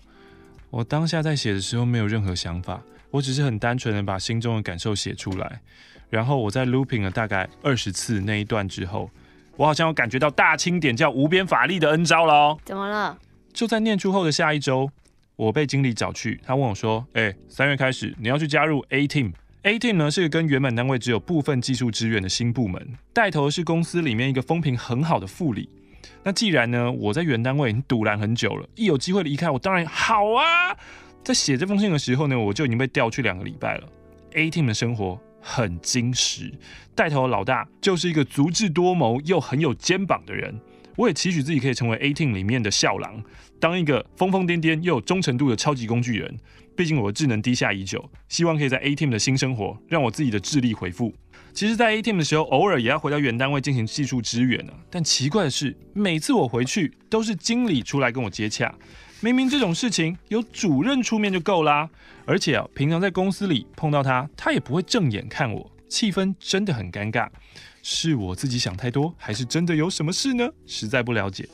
[0.70, 5.60] 我当下在写的时候没有任何想法，我只是很单纯的把心中的感受写出来。
[6.08, 9.10] 然后我在 looping 了大概二十次那一段之后，
[9.56, 12.58] 我好像有感觉到大清点叫无边法力的恩招了哦。
[12.64, 13.18] 怎么了？
[13.52, 14.90] 就在念出后的下一周。
[15.36, 19.32] 我被经理找去，他问我说：“哎、欸，三月开始你要去加入 A Team。
[19.62, 25.68] A Team 呢是个跟原本单位只有部分技术支援的新部门，带头是公司里面一个风评很好的副理。
[26.22, 30.76] 那既然呢我在原单位已经堵拦很久了，一有机会离开，我当然好啊。
[31.24, 33.88] 在写这封信的时候呢，我就已经被调去两个礼拜了。
[34.34, 36.52] A Team 的生活很精实，
[36.94, 40.54] 带头的老大就是一个足智多谋又很有肩膀的人。
[40.96, 43.22] 我也期许自己可以成为 A Team 里面的笑郎。”
[43.60, 46.36] 当一个疯疯癫癫又有忠诚度的超级工具人，
[46.76, 51.14] 毕竟我的智能低下已久，希望可以在 A Team 的新生活让我自己的智力恢复。
[51.54, 54.74] 其实，在 A Team 的时候，偶尔也要回到原单位进行技术支援啊。
[54.90, 58.74] 但奇怪的是，每次我回去都是经理出来跟我接洽。
[59.20, 61.88] 明明这种事情有主任出面就够啦，
[62.26, 67.28] 而且啊，平常在公司里碰到他，他也不会正眼看我，气氛真的很尴尬。
[67.86, 70.48] 是我自己想太多，还是真的有什么事呢？
[70.66, 71.46] 实在不了解。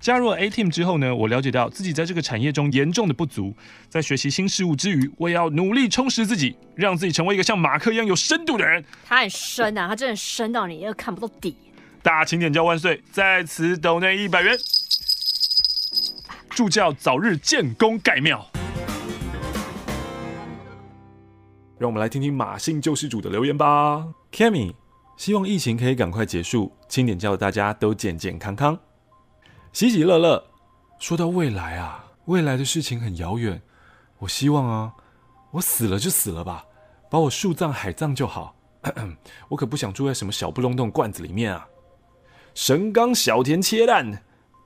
[0.00, 3.54] 加入了 A Team 之后呢，我了解到自己在这个产业中严重的不足，
[3.88, 8.84] 在学习新事物之余，我也要努力充实自己，让自己成为一个像马克一样有深度的人。
[9.04, 11.54] 他很深啊，他真的深到你又看不到底。
[12.02, 14.58] 大清点教万岁，在此斗内一百元，
[16.48, 18.44] 助教早日建功盖庙。
[21.78, 24.04] 让我们来听听马姓救世主的留言吧。
[24.32, 24.74] Cammy
[25.20, 28.78] 希望疫情可以赶快结束，清点教大家都健健康康。
[29.70, 30.42] 喜喜乐乐，
[30.98, 33.60] 说到未来啊，未来的事情很遥远。
[34.20, 34.94] 我希望啊，
[35.50, 36.64] 我死了就死了吧，
[37.10, 39.14] 把我树葬海葬就好咳咳。
[39.50, 41.68] 我可不想住在什么小不隆咚罐子里面啊。
[42.54, 44.22] 神冈小田切蛋，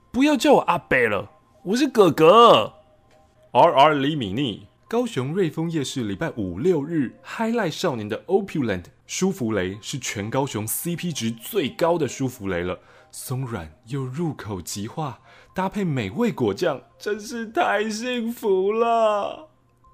[0.09, 1.29] 不要叫我阿伯了，
[1.65, 2.71] 我是哥哥。
[3.51, 12.79] R R 李米妮，高雄瑞丰夜市礼拜五六日，Highlight 少年的 Opulent 舒芙蕾是全高雄 CP 值最高的舒芙蕾了。
[13.11, 15.19] 松软又入口即化，
[15.53, 19.47] 搭配美味果酱，真是太幸福了。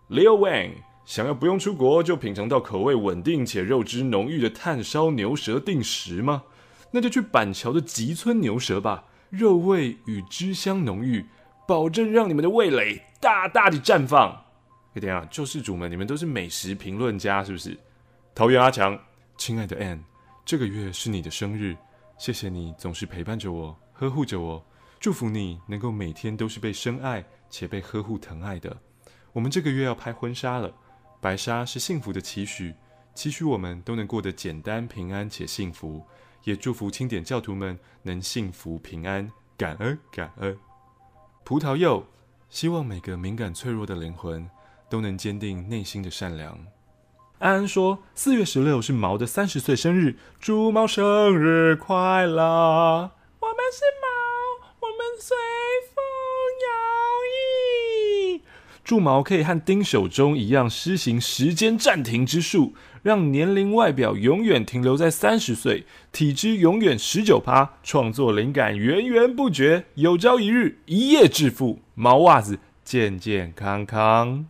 [0.10, 0.72] Leo Wang
[1.06, 6.44] 想要不用出国就品尝到口味稳定且肉汁浓郁的炭烧牛舌定食吗？
[6.92, 11.26] 那就去板桥的吉村牛舌吧，肉味与汁香浓郁，
[11.68, 14.46] 保证让你们的味蕾大大的绽放。
[14.94, 17.78] 哎，等下，救世主们，你们都是美食评论家是不是？
[18.34, 18.98] 桃园阿强，
[19.38, 20.00] 亲爱的 Ann，
[20.46, 21.76] 这个月是你的生日。
[22.18, 24.66] 谢谢你总是陪伴着我，呵护着我，
[25.02, 28.76] 祝福你能够每天都是被深爱且被呵护疼爱的。
[29.34, 30.74] 我们这个月要拍婚纱了，
[31.20, 32.74] 白纱是幸福的期许，
[33.14, 36.02] 期许我们都能过得简单、平安且幸福，
[36.46, 40.58] 也祝福清点教徒们能幸福平安，感恩感恩。
[41.44, 42.02] 葡萄柚，
[42.50, 44.50] 希望每个敏感脆弱的灵魂
[44.90, 46.58] 都能坚定内心的善良。
[47.42, 53.10] 安安说：“四月十六是毛的三十岁生日，祝毛生日快乐！
[53.40, 54.08] 我们是毛，
[54.80, 55.36] 我们随
[55.88, 56.04] 风
[56.62, 58.42] 摇曳。
[58.84, 71.80] 祝毛可以和丁守中一样施行时间暂停之术，让年龄外表永远停留在三十岁，体脂永远十九趴，创作灵感源源不绝，有朝一日一夜致富。
[71.96, 74.46] 毛袜子健健康康。”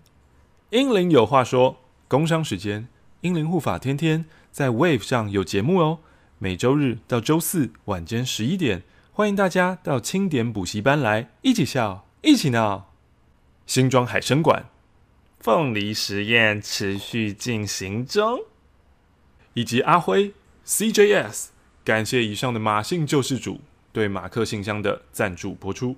[0.71, 1.77] 英灵有话说。
[2.12, 2.89] 工商时间，
[3.21, 6.00] 英灵护法天天在 Wave 上有节目哦，
[6.39, 12.91] 每周日到周四晚间十一点，欢迎大家到清点补习班来一起笑，一起闹。
[13.65, 14.65] 新庄海生馆，
[15.39, 18.41] 凤梨实验持续进行中，
[19.54, 20.34] 以及阿辉
[20.65, 21.45] CJS，
[21.86, 23.62] 感谢以上的马姓救世主
[23.93, 25.95] 对马克信箱的赞助播出。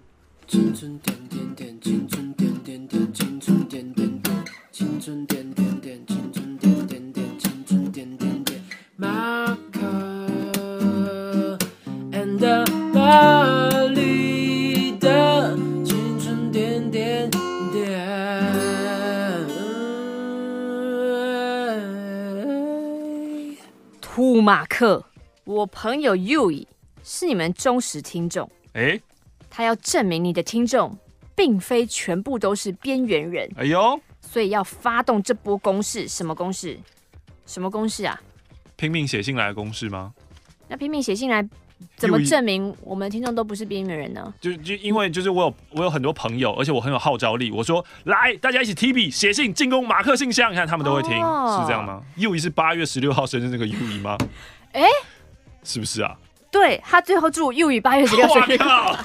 [0.48, 4.24] 青春点点点，青春点点点，青春点点点。
[5.04, 5.43] 春点点点，
[13.14, 17.30] 巴黎的青春点点
[17.72, 18.02] 点。
[24.02, 25.06] 兔马克，
[25.44, 26.66] 我朋友 Yui
[27.04, 28.50] 是你们忠实听众。
[28.74, 29.00] 哎，
[29.48, 30.98] 他要证明你的听众
[31.36, 33.48] 并非全部都是边缘人。
[33.58, 34.02] 哎呦！
[34.22, 36.80] 所以要发动这波攻势，什么攻势？
[37.46, 38.20] 什么攻势啊？
[38.76, 40.16] 拼命写信来的攻势吗？
[40.68, 41.48] 那拼命写信来，
[41.96, 44.34] 怎么证明我们的听众都不是边缘人呢？
[44.42, 47.52] 就就因为就是我有我有很多朋友，而且我很有号召力。
[47.52, 52.02] 我说来，大家一起提笔写信进攻马克信箱，你看他们都会听，哦、是这样吗？
[52.16, 54.18] 又一是八月十六号生日那个 U 一吗？
[54.74, 54.88] 哎、欸，
[55.64, 56.16] 是不是啊？
[56.52, 58.58] 对，他最后祝 U 一八月十六生日。
[58.58, 58.98] 靠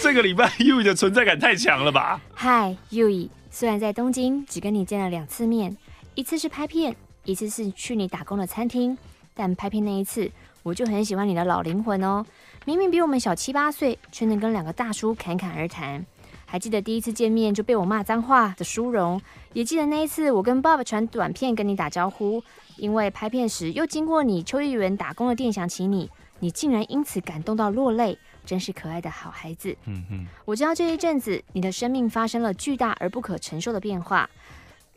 [0.00, 2.20] 这个礼拜 U 一的存在感太强了吧？
[2.34, 3.30] 嗨，U 一。
[3.50, 5.76] 虽然在东京只跟你见了两次面，
[6.14, 8.96] 一次是拍片，一次是去你打工的餐厅，
[9.34, 10.30] 但拍片那一次
[10.68, 12.24] 我就很喜欢你的老灵魂哦。
[12.66, 16.04] 明明比我们小七八岁，却能跟两个大叔侃侃而谈。
[16.44, 19.20] 还记得第一次见面就被我骂脏话的殊荣，
[19.54, 22.42] 也记得那一次我跟 Bob 传短片跟你打招呼，
[22.76, 28.18] 因为拍片时又经过你秋叶原打工的店想起你，你竟然因此感动到落泪。
[28.44, 29.76] 真是可爱的好孩子。
[29.84, 34.28] 嗯哼，我知道这一阵子你的生命发生了巨大而不可承受的变化。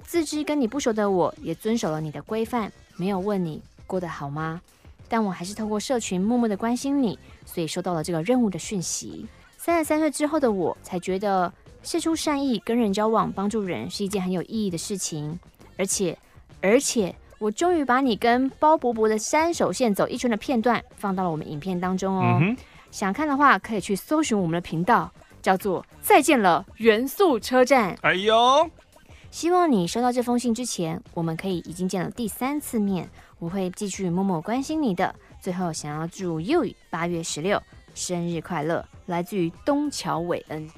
[0.03, 4.61] 自知跟你不熟的我，也遵守了你的规范，没有问你过得好吗？
[5.11, 9.27] 但我还是透过社群默默的关心你，所以收到了这个任务的讯息。
[9.57, 11.51] 三十三岁之后的我，才觉得
[11.83, 15.37] 事出善意、跟人交往、帮助人是一件很有意义的事情。
[15.77, 16.17] 而且，
[16.61, 22.39] 而且，我终于把你跟包伯伯的山手线走一圈的片段放到了我们影片当中哦。
[22.41, 22.55] 嗯
[22.89, 27.95] 想看的话，可以去搜寻我们的频道，叫做“再见了，元素车站”。
[28.03, 28.69] 哎呦，
[29.31, 33.09] 希望你收到这封信之前，我们可以已经见了第三次面。
[33.39, 35.15] 我会继续默默关心你的。
[35.41, 37.59] 最后，想要祝 Yui 八月十六
[37.95, 40.69] 生日快乐，来自于东桥伟恩。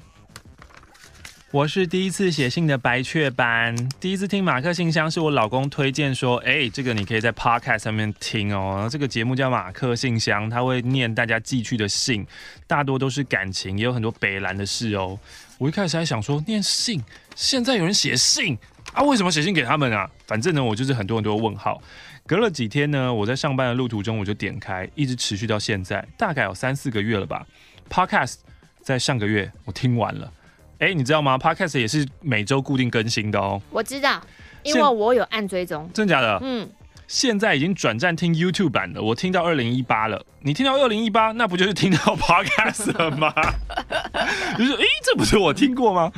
[1.54, 8.88] 我是第一次写信的白雀斑，第一次听马克信箱是我老公推荐说，哎、这个你可以在 Podcast 上面听哦。
[8.90, 12.26] 这个节目叫马克信箱，他会念大家寄去的信，
[12.66, 15.16] 大多都是感情，也有很多北兰的事哦。
[15.58, 17.00] 我一开始还想说，念信，
[17.36, 18.58] 现在有人写信
[18.92, 19.04] 啊？
[19.04, 20.10] 为什么写信给他们啊？
[20.26, 21.80] 反正呢，我就是很多很多问号。
[22.26, 27.46] 隔了几天呢，我在上班的路途中，我就点开，一直持续到现在，大概有三四个月了吧。
[27.88, 28.38] Podcast
[28.82, 30.32] 在上个月我听完了。
[30.84, 33.60] 哎，你知道吗？Podcast 也是每周固定更新的哦。
[33.70, 34.20] 我知道，
[34.62, 35.88] 因为我有按追踪。
[35.94, 36.38] 真的假的？
[36.42, 36.68] 嗯。
[37.06, 39.00] 现在已经转战听 YouTube 版了。
[39.00, 40.24] 我听到二零一八了。
[40.40, 43.32] 你听到二零一八，那不就是听到 Podcast 了吗？
[44.58, 46.12] 你 说，哎，这不是我听过吗？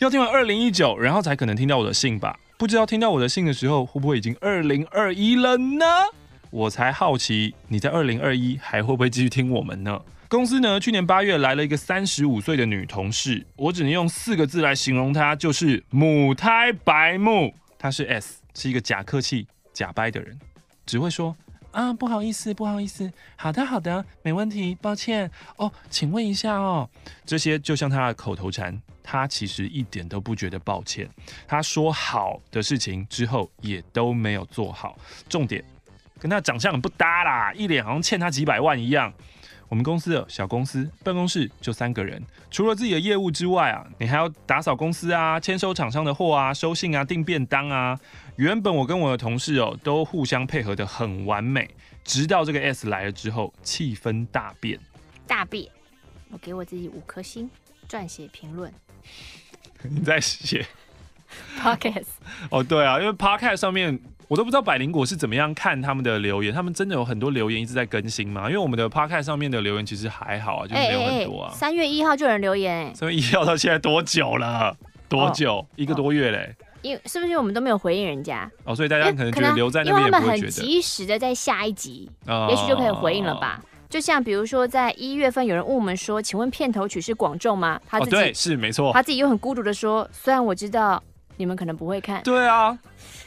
[0.00, 2.38] 要听完二零一九，然后才可能听到我的信吧？
[2.58, 5.84] 不知道听到我的信的时候，会不会已经二零二一了呢？
[6.50, 10.00] 我才好奇，你在二零二一还会不会继续听我们呢？
[10.28, 17.54] 公司呢，去年八月来了一个三十五岁的女同事，我只能用四个字来形容她，就是母胎白目。
[17.78, 20.36] 她是 S，是一个假客气、假掰的人，
[20.84, 21.36] 只会说
[21.70, 26.88] 啊，不好意思，不好意思，好的，好的，没问题，抱歉哦，请问一下哦，
[27.24, 31.08] 这些就像她的口头禅，她其实一点都不觉得抱歉。
[31.46, 35.62] 她说好的事情之后也都没有做好，重点
[36.18, 39.12] 跟她长相很不搭啦，一脸好像欠她几百万一样。
[39.68, 47.98] 我们公司的小公司，办公室就三个人，除了自己的业务之外啊，你还要打扫公司啊，签收厂商的货啊，收信啊，订便当啊。
[48.36, 51.68] 原本我跟我的同事哦，都互相配合的很完美，
[52.04, 54.78] 直到这个 S 来了之后，气氛大变。
[55.26, 55.68] 大变，
[56.30, 57.50] 我给我自己五颗星，
[57.88, 58.72] 撰写评论。
[59.82, 60.64] 你在写
[61.58, 62.06] Podcast？
[62.50, 64.00] 哦，对啊，因为 Podcast 上面。
[64.28, 68.48] 我都不知道百灵果是怎么样看他们的留言，他们真的有很多留言一直在更新吗？
[68.48, 71.52] 因为我们的 Podcast 上面的留言其实还好啊，就是没有很多啊。
[71.54, 74.76] 三、欸欸、月一号就有人留言，三月一号到现在多久了？
[75.08, 75.58] 多久？
[75.58, 76.54] 哦、一个多月嘞。
[76.82, 78.50] 因为是不是我们都没有回应人家？
[78.64, 80.26] 哦，所以大家可能觉得留在那边也不会觉得。
[80.26, 83.60] 因为他们很及时的在下一集，哦、也许就可以回应了吧？
[83.88, 87.80] 就像比如说在一月份有人问我们说，请问片头曲是广众吗？
[87.88, 91.02] 他自己、哦、对是没错，他自己又很孤独的说，虽然我知道
[91.36, 92.22] 你们可能不会看。
[92.22, 92.78] 对啊，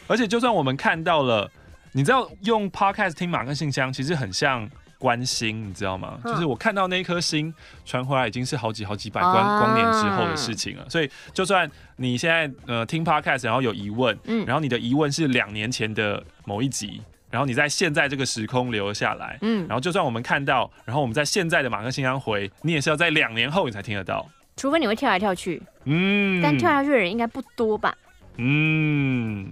[0.08, 1.50] 而且就算我们看到了。
[1.92, 4.70] 你知道用 Podcast 听马克信箱，其实很像
[5.00, 6.20] 关心，你知道吗？
[6.24, 7.52] 嗯、就是我看到那颗星
[7.84, 10.84] 传回来，已经是好几好几百光光年之后的事情了。
[10.84, 17.02] 啊、所以，就算你现在呃听 Podcast，然后有疑问，嗯，然后你的疑问是两年前的某一集，
[17.32, 24.30] 然后你在现在这个时空留了下来，嗯，然后就算我们看到，然后我们在现在的马克信箱回，你也是要在两年后你才听得到，
[24.60, 27.96] 除非你会跳来跳去，嗯，但跳下去的人应该不多吧？
[28.36, 29.50] 嗯，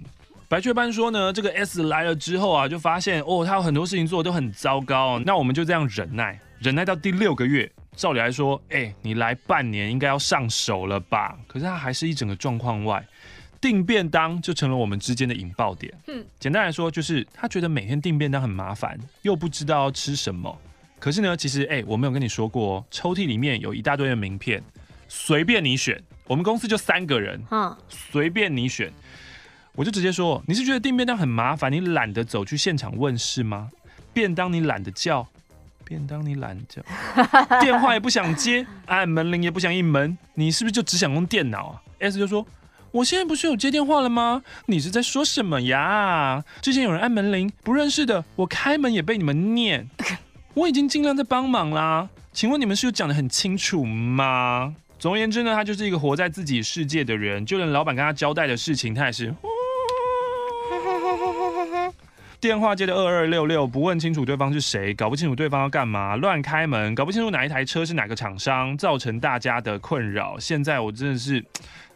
[0.50, 5.18] 白雀斑说呢，这个 S 来了之后啊，就发现哦，他有很多事情做的都很糟糕。
[5.20, 11.38] 那我们就这样忍耐，忍耐到第六个月，照理来说，哎、欸，你来半年应该要上手了吧？
[11.46, 13.02] 可是他还是一整个状况外。
[13.62, 15.92] 订便当就成了我们之间的引爆点。
[16.06, 20.54] 嗯，简单来说就是他觉得每天订便当很麻烦，又不知道要吃什么。
[21.00, 24.62] 可是呢，其实哎、欸，我没有跟你说过，抽屉里面有一大堆的名片，
[25.08, 26.00] 随便你选。
[26.26, 28.92] 我们公司就三个人，嗯，随便你选。
[29.74, 33.70] 我就直接说，你是觉得订便当很麻烦，你懒得走去现场问是吗？
[34.12, 35.26] 便当你懒得叫，
[35.84, 36.82] 便当你懒得叫，
[37.60, 42.46] 电话也不想接，按门铃也不想应门，你是不是就只想用电脑啊？S 就说。
[42.90, 44.42] 我现在不是有接电话了吗？
[44.64, 46.42] 你是在说什么呀？
[46.62, 49.86] 之前有人按门铃，不认识的，我开门也被你们念。
[50.54, 54.74] 我已经尽量在帮忙啦，请问你们是有讲得很清楚吗？
[54.98, 59.34] 总而言之呢，他就是一个活在自己世界的人，就连老板跟他交代的事情，他也是。
[62.40, 70.38] 电话接的二二六六，不问清楚对方是谁，搞不清楚对方要干嘛，乱开门，搞不清楚哪一台车是哪个厂商，造成大家的困扰。
[70.38, 71.44] 现在我真的是。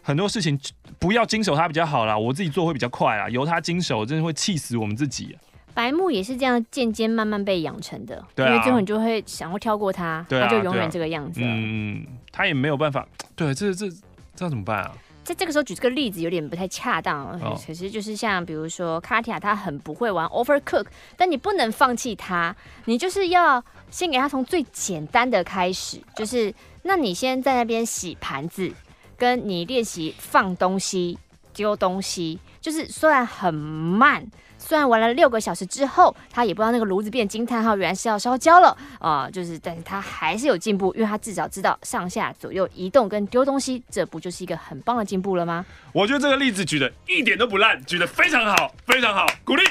[0.05, 0.59] 很多事情
[0.99, 3.29] 不要经手他比较好啦，我自己做会比较快啦。
[3.29, 5.39] 由他经手真的会气死我们自己。
[5.75, 11.41] 白木也是这样渐渐慢慢被养成的，对啊，因为最后你就会想要跳过他，对啊，他就永远这个样子。
[11.43, 13.07] 嗯，他也没有办法。
[13.35, 13.89] 对，这这
[14.35, 14.93] 这样怎么办啊？
[15.25, 22.55] 在这个时候举这个例子有点不太恰当，哦，可是就是像比如说卡提亚，他很不会玩 Overcook，但你不能放弃他，
[22.87, 26.53] 你就是要先给他从最简单的开始，就是
[26.83, 28.73] 那你先在那边洗盘子。
[29.19, 31.17] 跟你练习放东西、
[31.55, 34.27] 丢东西，就是虽然很慢，
[34.65, 38.69] 虽然玩了六个小时之后，他也不知道那个炉子变惊叹号，原来是要烧焦了
[39.01, 39.31] 啊、呃！
[39.31, 45.67] 就是，但是他还是有进步，因为他至少知道上下左右移动跟丢东西，这不就是一个很棒的进步了吗？
[45.93, 49.65] 我觉得这个例子举的一点都不烂，举的非常好，非常好，鼓励。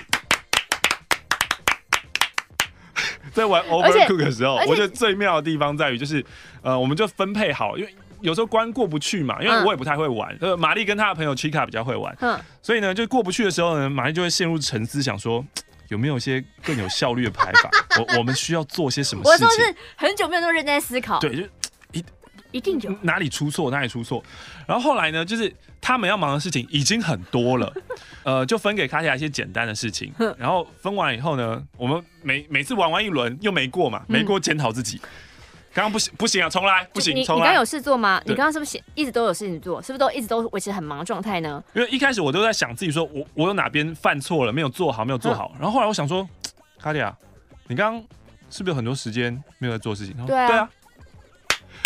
[3.34, 6.24] 在玩 Overcook 的时候，我觉得最妙的地方在于，就是
[6.62, 7.96] 呃，我们就分配好，因为。
[8.22, 10.30] 有时候关过不去嘛，因为我也不太会玩。
[10.40, 15.44] 呃、嗯，玛丽跟她的朋友 Chica 比较会玩，嗯，所以呢，就过不去的时候呢，玛丽就会陷入沉思，想说
[15.90, 17.70] 有没有一些更有效率的排法？
[18.00, 19.48] 我我们需要做些什么事情？
[19.48, 21.44] 我说是很久没有那么认真在思考，对，就
[21.92, 22.04] 一
[22.52, 24.24] 一定有哪里出错，哪里出错。
[24.68, 27.74] 然后后来呢，就是他们要忙的事情已经很多了，
[28.24, 30.14] 呃，就分给卡西亚一些简单的事情。
[30.38, 34.98] 然后分完以后呢，我们每每次玩完一轮又没过嘛，没过检讨自己。
[34.98, 35.10] 嗯
[35.74, 37.44] 刚刚不行不行啊，重来不行，重来。
[37.44, 38.22] 你刚有事做吗？
[38.26, 39.82] 你刚刚是不是一直都有事情做？
[39.82, 41.64] 是不是都一直都维持很忙的状态呢？
[41.74, 45.54] 因为一开始我都在想自己说，我我有哪边犯错了，没有做好，没有做好。
[45.58, 46.28] 然后后来我想说，
[46.80, 47.16] 卡迪亚，
[47.68, 48.04] 你刚刚
[48.50, 50.26] 是不是有很多时间没有在做事情？
[50.26, 50.48] 对啊。
[50.48, 50.70] 对啊。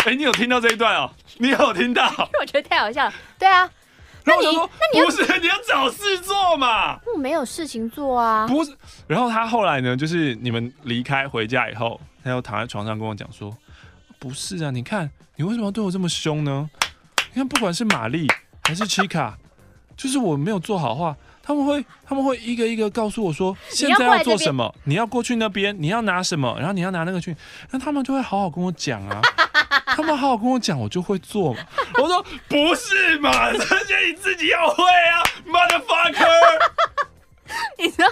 [0.06, 1.10] 哎，你有听到这一段哦？
[1.38, 2.04] 你有听到？
[2.40, 3.12] 我觉得太好笑了。
[3.38, 3.70] 对啊。
[4.26, 6.98] 那你那你不是你要找事做嘛？
[7.14, 8.44] 我没有事情做啊。
[8.48, 8.76] 不是。
[9.06, 13.56] 然后他后来呢，就是你们离开回家以后，他又躺在床上跟我讲说。
[14.18, 16.68] 不是啊，你看你为什么要对我这么凶呢？
[17.32, 18.26] 你看，不管是玛丽
[18.64, 19.36] 还是奇卡，
[19.96, 27.36] 就是我没有做好话，他们会他们会一个一个告诉我说，现在要做什么，你要过去那边，你要拿什么，然后你要拿那个去，
[27.70, 29.20] 那他们就会好好跟我讲啊，
[29.94, 31.60] 他们好好跟我讲，我就会做嘛。
[32.02, 36.24] 我说不是嘛，这些你自己要会啊，motherfucker，
[37.78, 38.08] 你知道，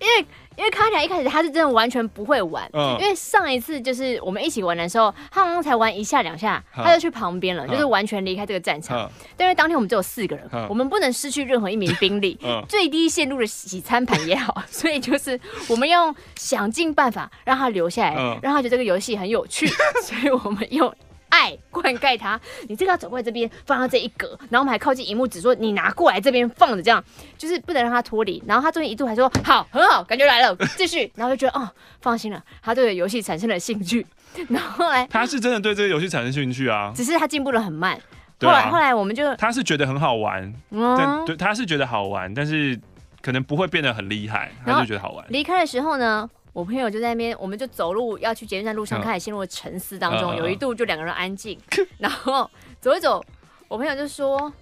[0.00, 0.26] 因为。
[0.58, 8.98] 因为卡卡一开始他是真的完全不会玩，嗯、因为上一次就是我们一起玩的时候，他好像才玩一下两下，他就去旁边了，嗯、就是完全离开这个战场。
[8.98, 15.38] 嗯、但因为当天我们只有四个人，嗯、我们不能失去任何一名兵力， 嗯、最低限度的洗餐盘也好， 所以就是
[15.68, 19.64] 我们用想尽办法让他留下来，嗯、让他觉得这个游戏很有趣，
[20.02, 20.92] 所以我们用。
[21.28, 27.02] 爱灌溉它，你这个要走过来这边放到这一格，然后我们还靠近萤幕只说你拿过来这边放着，这样
[27.36, 28.42] 就是不能让它脱离。
[28.46, 31.10] 然后他中间一度还说好，很好，感觉来了，继续。
[31.14, 31.68] 然后就觉得哦，
[32.00, 34.06] 放心了，他对游戏产生了兴趣。
[34.48, 37.98] 然后后来他是真的对这个游戏产生兴趣啊，只是他进步的很慢。
[38.40, 42.78] 后来、啊、后来我们就他是觉得很好玩，嗯，对，他是觉得好玩，但是
[43.20, 45.26] 可能不会变得很厉害，他就觉得好玩。
[45.30, 46.28] 离开的时候呢？
[46.58, 50.34] 我朋友就在那边，我们就走路要去捷运站路上，开始陷入了沉思当中。
[50.34, 51.56] 有一度就两个人安静，
[51.98, 52.50] 然后
[52.80, 53.24] 走一走，
[53.68, 54.52] 我朋友就说：“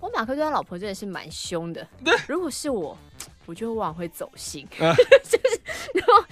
[0.00, 1.86] 我马克对他老婆真的是蛮凶的。
[2.26, 2.96] 如果是我，
[3.44, 4.66] 我就往会走心。
[4.80, 5.60] 就是，
[5.92, 6.24] 然后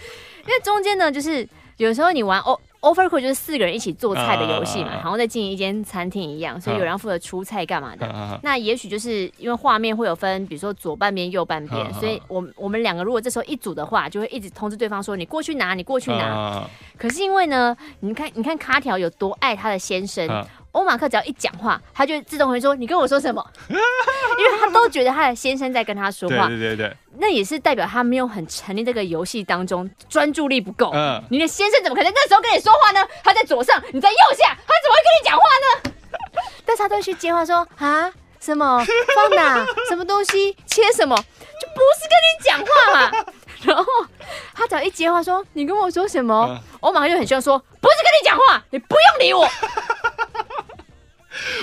[0.47, 8.41] 因为中间呢，就是有时候你玩哦。” Overcooked 就是四个人一起做菜的游戏嘛，好像在经营一间餐厅一样，所以有人负责出菜干嘛的。
[8.43, 16.65] 那也许就是因为画面会有分，比如说左半边、右半边，所以我我们两个如果这时候一组的话，就会一直通知对方说：“你过去拿，你过去拿。”
[16.97, 20.27] 可是因为呢，你看，你看卡条有多爱他的先生，
[20.73, 26.47] 欧马克只要一讲话，他就自动会说：“你跟我说什么？” 因为他都觉得他的先生在跟他说话。
[26.49, 30.91] 对对对对，那也是代表他没有很沉溺这个游戏当中，专注力不够。
[30.95, 33.07] 嗯，你的先生怎么可能那时候跟你说话呢？
[33.25, 35.95] 他在左上，你在右下，他怎么会跟你讲话呢？
[36.65, 39.65] 但是他都会去接话说：“啊，什么放哪？
[39.89, 41.17] 什么东西 切什么？
[41.17, 43.33] 就不是跟你讲话嘛。”
[43.63, 43.85] 然后
[44.55, 49.49] 他只要一接话说：“你跟我说什么？”我马上就很希望说：“不是跟你讲话，你不用理我。”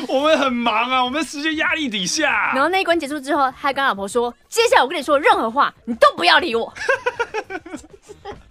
[0.08, 2.52] 我们很忙啊，我们时间压力底下。
[2.54, 6.72] 然后那一关结束之后，他还跟老婆说：“接下来我跟你说任何话，你都不要理我。”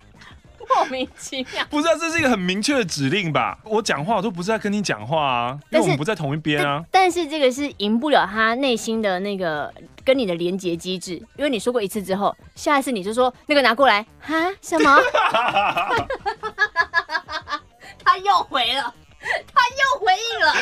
[0.74, 1.64] 莫名其妙。
[1.70, 3.58] 不是啊，这是一个很明确的指令吧？
[3.64, 6.82] 我讲话我都不是在跟你讲话啊，因为我们不在同一边啊。
[6.90, 9.72] 但，但是这个是赢不了他内心的那个
[10.04, 14.98] 跟你的连接机制，因为你说过一次之后，下一次你就说那个拿过来哈，什么？
[18.04, 18.94] 他又回了。
[19.52, 20.54] 他又回应了，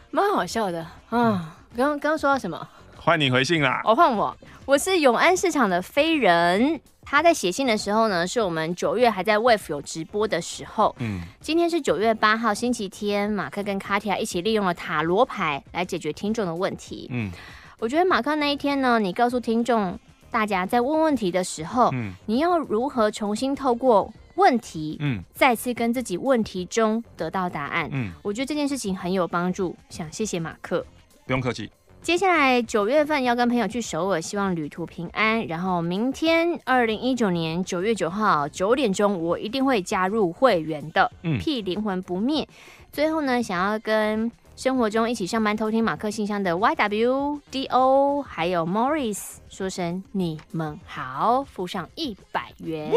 [0.10, 0.80] 蛮好笑的
[1.10, 1.58] 啊！
[1.76, 2.66] 刚刚刚说到什么？
[3.08, 3.80] 换你回信啦！
[3.84, 4.36] 我换我，
[4.66, 6.78] 我是永安市场的飞人。
[7.00, 10.94] 他在写信的时候呢，是我们九月还在 Wave 有直播的时候。
[10.98, 17.08] 嗯，今天是九月八号星期天，马克跟卡提亚一起利用了塔罗牌来解决听众的问题。
[17.10, 17.30] 嗯，
[17.78, 19.98] 我觉得马克那一天呢，你告诉听众
[20.30, 24.12] 大家在问问题的时候，嗯，你要如何重新透过。
[24.34, 30.84] 问题，嗯，再次跟自己问题中得到答案，嗯，我觉得这件事情很有帮助，想谢谢马克，
[31.26, 31.68] 不用客气。
[32.08, 35.46] 接下来九月份要跟朋友去首尔，希望旅途平安。
[35.46, 42.48] 然后明天二零一九年九月九号九点钟，我一定会加入会员的，嗯，屁灵魂不灭。
[42.90, 52.90] 最后呢，想要跟生活中一起上班偷听马克信箱的 YWDO 还有 Morris 说声你们好，付上一百元。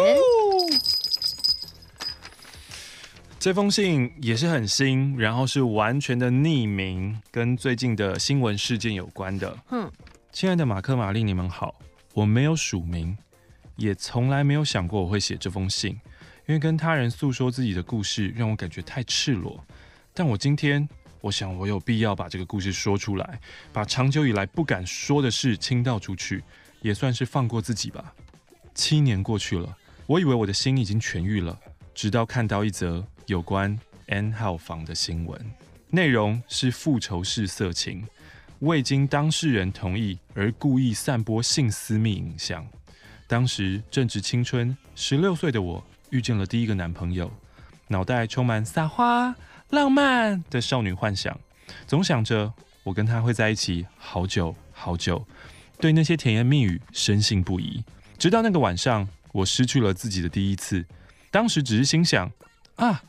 [3.41, 9.57] 这封信也是很新，然后是完全的匿名，跟最近的新闻事件有关的。
[9.71, 9.91] 嗯，
[10.31, 11.73] 亲爱的马克、玛丽，你们好，
[12.13, 13.17] 我没有署名，
[13.77, 15.99] 也从来没有想过我会写这封信，
[16.45, 19.65] 因为跟他人诉说自己的故事让我感觉太赤裸。
[20.13, 20.87] 但我今天，
[21.19, 23.39] 我想我有必要把这个故事说出来，
[23.73, 26.43] 把长久以来不敢说的事倾倒出去，
[26.83, 28.13] 也算是放过自己吧。
[28.75, 29.75] 七年过去了，
[30.05, 31.59] 我以为我的心已经痊愈了，
[31.95, 33.03] 直到看到一则。
[33.31, 35.39] 有关 N 号房的新闻，
[35.89, 38.05] 内容是复仇式色情，
[38.59, 42.67] 未经当事人同意而故意散播性私密影像。
[43.27, 47.31] 当时正值青春，十六岁的我遇见了第一个男朋友，
[47.87, 49.33] 脑袋充满撒花、
[49.69, 51.39] 浪漫的少女幻想，
[51.87, 52.51] 总想着
[52.83, 55.25] 我跟他会在一起好久好久，
[55.79, 57.81] 对那些甜言蜜语深信不疑。
[58.19, 60.85] 直到那个晚上，我失去了自己的第一次，
[61.31, 62.29] 当时只是心想
[62.75, 63.01] 啊。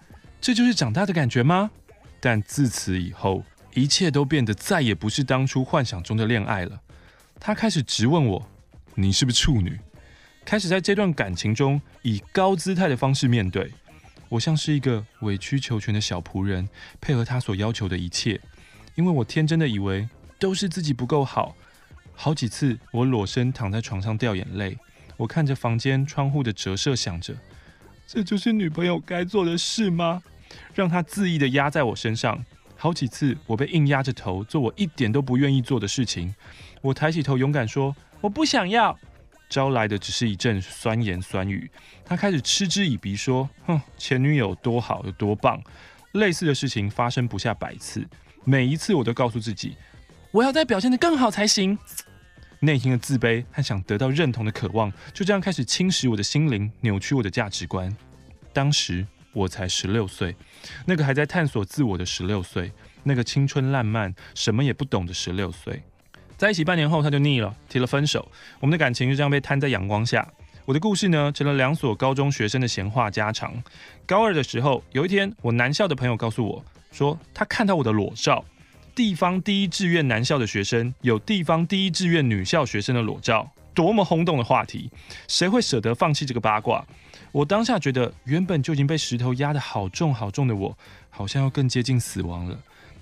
[0.43, 1.70] 这就是长大的感觉吗？
[2.18, 6.82] 但自此以后，一切都变得再也不是当初幻想中的恋爱了。
[7.38, 8.49] 他开始质问我
[8.97, 9.78] ：“你是不是处女？”
[10.45, 13.70] 开始在这段感情中以高姿态的方式面对
[14.28, 16.68] 我，像是一个委曲求全的小仆人，
[17.01, 18.40] 配合他所要求的一切。
[18.97, 20.09] 因为我天真的以为
[20.40, 21.55] 都是自己不够好。
[22.16, 24.76] 好几次，我裸身躺在床上掉眼泪，
[25.16, 27.36] 我看着房间窗户的折射，想着：
[28.07, 30.22] 这就是女朋友该做的事吗？
[30.74, 32.44] 让他恣意的压在我身上，
[32.76, 36.34] 好几次我被硬压着头做我一点都不愿意做的事情。
[36.82, 38.98] 我抬起头，勇敢说：“我不想要。”
[39.48, 41.70] 招来的只是一阵酸言酸语。
[42.05, 45.62] 他开始嗤之以鼻，说：“哼，前女友多好，有多棒。”
[46.12, 48.07] 类似的事情发生不下百次，
[48.44, 49.76] 每一次我都告诉自己，
[50.30, 51.78] 我要再表现得更好才行。
[52.63, 57.95] 内心的自卑和想得到认同的渴望，就这样开始侵蚀我的心灵，扭曲我的价值观。
[58.53, 59.07] 当时。
[59.35, 60.37] 我才十六岁，
[60.85, 62.71] 那个还在探索自我的十六岁，
[63.03, 65.83] 那个青春烂漫、什么也不懂的十六岁。
[66.37, 68.31] 在一起半年后，他就腻了，提了分手。
[68.61, 70.31] 我们的感情就这样被摊在阳光下。
[70.67, 73.55] 我的故事呢，成了两所高中学生的闲话家常。
[74.05, 78.45] 高二的时候，有一天，我男校的朋友告诉我说，他看到我的裸照。
[78.95, 84.90] 地方第一志愿男校的学生有地方第一志愿女校学生的裸照，多么轰动的话题！
[85.26, 86.84] 谁会舍得放弃这个八卦？
[87.32, 90.76] 我当下觉得，原本就已经被石头压得好重好重的我，
[91.09, 92.59] 好像要更接近死亡了。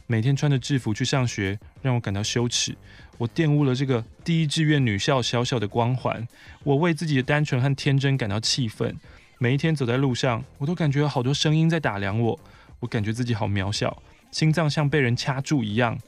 [0.06, 2.76] 每天穿着制服去上学，让我感到羞耻。
[3.18, 6.26] 我玷污了这个第一志愿女校小小的光环。
[6.62, 8.96] 我为自己的单纯和天真感到气愤。
[9.38, 12.38] 每一天走在路上，我都感觉有好多声音在打量我。
[12.78, 14.00] 我感觉自己好渺小，
[14.30, 15.98] 心脏像被人掐住一样，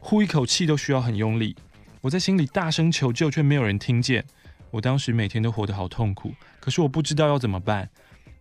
[0.00, 1.56] 呼一口气都需要很用力。
[2.02, 4.24] 我在心里大声求救，却没有人听见。
[4.70, 7.88] 我当时每天都活得好痛苦，可是我不知道要怎么办。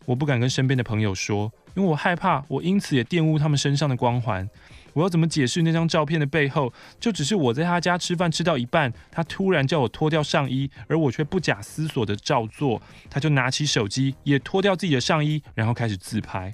[0.06, 4.50] 我不敢跟身边的朋友说，因为我害怕我因此也玷污他们身上的光环。
[4.92, 12.82] 我要怎么解释那张照片的背后，就只是我在他家吃饭吃到一半，他突然叫我脱掉上衣，而我却不假思索的照做。
[13.10, 16.54] 他就拿起手机，也脱掉自己的上衣，然后开始自拍。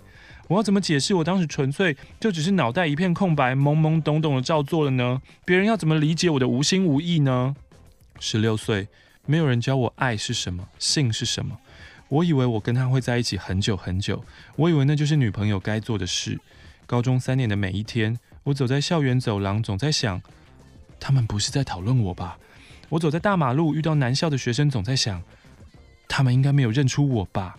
[0.49, 5.21] 我要怎么解释我当时纯粹就只是脑袋一片空白，懵懵懂懂的照做了呢？
[5.45, 7.55] 别人要怎么理解我的无心无意呢？
[8.19, 8.87] 十六岁，
[9.27, 11.59] 没有人教我爱是什么，性是什么。
[12.07, 14.25] 我以为我跟他会在一起很久很久，
[14.55, 16.39] 我以为那就是女朋友该做的事。
[16.87, 18.17] 高中三年的每一天。
[18.45, 20.19] 我走在校园走廊，总在想，
[20.99, 22.39] 他们不是在讨论我吧？
[22.87, 25.21] 我走在大马路，遇到男校的学生，总在想，
[26.07, 27.55] 他们应该没有认出我吧？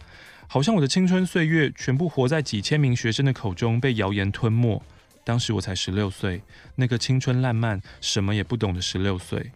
[0.52, 4.82] 好像我的青春岁月全部活在几千名学生的口中，被谣言吞没。
[5.22, 6.42] 当时我才十六岁，
[6.74, 9.52] 那个青春烂漫、什么也不懂的十六岁。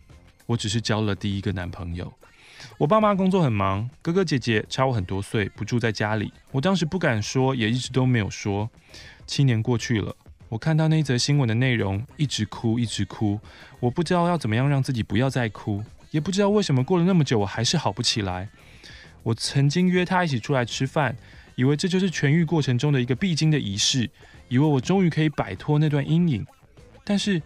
[0.47, 2.13] 我只是交了第一个男朋友。
[2.79, 6.33] 我爸妈工作很忙，哥哥姐姐差我很多岁，不住在家里。
[6.53, 8.71] 我当时不敢说，也一直都没有说。
[9.27, 10.15] 七年过去了。
[10.49, 13.41] 我看到那一则新闻的内容，一直哭，一直哭。
[13.81, 15.83] 我不知道要怎么样让自己不要再哭，
[16.13, 18.49] 也不知道为什么过了那么久，我还是好不起来。
[19.25, 21.17] 我曾经约他一起出来吃饭，
[21.57, 24.09] 以为这就是痊愈过程中的一个必经的仪式，
[24.49, 26.47] 以为我终于可以摆脱那段阴影。
[27.03, 27.43] 但是，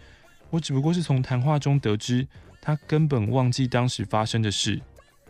[0.51, 2.27] 我只不过是从谈话中得知，
[2.61, 4.79] 他根本忘记当时发生的事，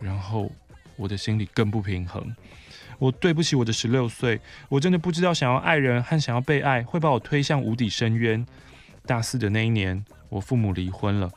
[0.00, 0.52] 然后
[0.96, 2.34] 我的心里更不平衡。
[2.98, 8.44] 我对不起我的十六岁，我真的不知道想要爱人和想要被爱会把我推向无底深渊。
[9.06, 11.32] 大四的那一年，我父母离婚了，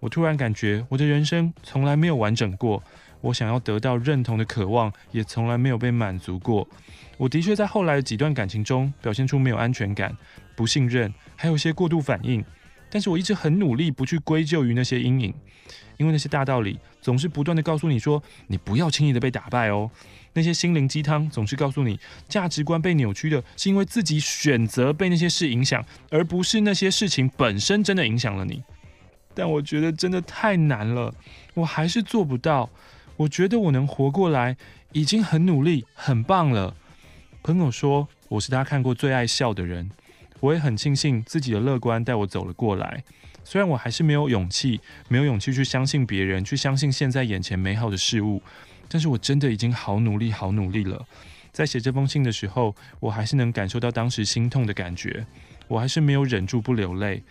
[0.00, 2.82] 我突然感觉我的人生从来没有完整过，
[3.24, 6.68] 我想要得到认同的渴望也从来没有被满足过。
[7.16, 10.14] 我的确在后来的几段感情中表现出没有安全感、
[10.54, 12.44] 不信任，还有些过度反应，
[12.90, 15.32] 但是我一直很努力不去归咎于那些阴影，
[15.96, 19.90] 因为那些大道理总是不断地告诉你说，你不要轻易的被打败哦。
[20.34, 21.98] 那些心灵鸡汤总是告诉你，
[22.28, 28.62] 价值观被扭曲的是因为自己选择被那些事影响，而不是那些事情本身真的影响了你。
[29.32, 31.14] 但我觉得真的太难了，
[31.54, 32.68] 我还是做不到。
[33.16, 34.56] 我觉得我能活过来，
[34.92, 36.76] 已经很努力，很棒了。
[37.42, 39.90] 朋友说我是他看过最爱笑的人，
[40.40, 43.04] 我也很庆幸自己的乐观带我走了过来。
[43.44, 48.42] 虽然我还是没有勇气，没有勇气去相信别人，去相信现在眼前美好的事物。
[48.88, 51.06] 但是我真的已经好努力，好努力了。
[51.52, 55.24] 在写这封信的时候，我还是能感受到当时心痛的感觉，
[55.68, 57.22] 我还是没有忍住不流泪。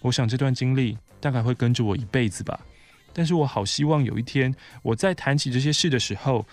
[0.00, 2.58] 我想这段经历大概会跟着我一辈子吧。
[3.18, 6.46] 但是我好希望有一天，我在谈起这些事的时候，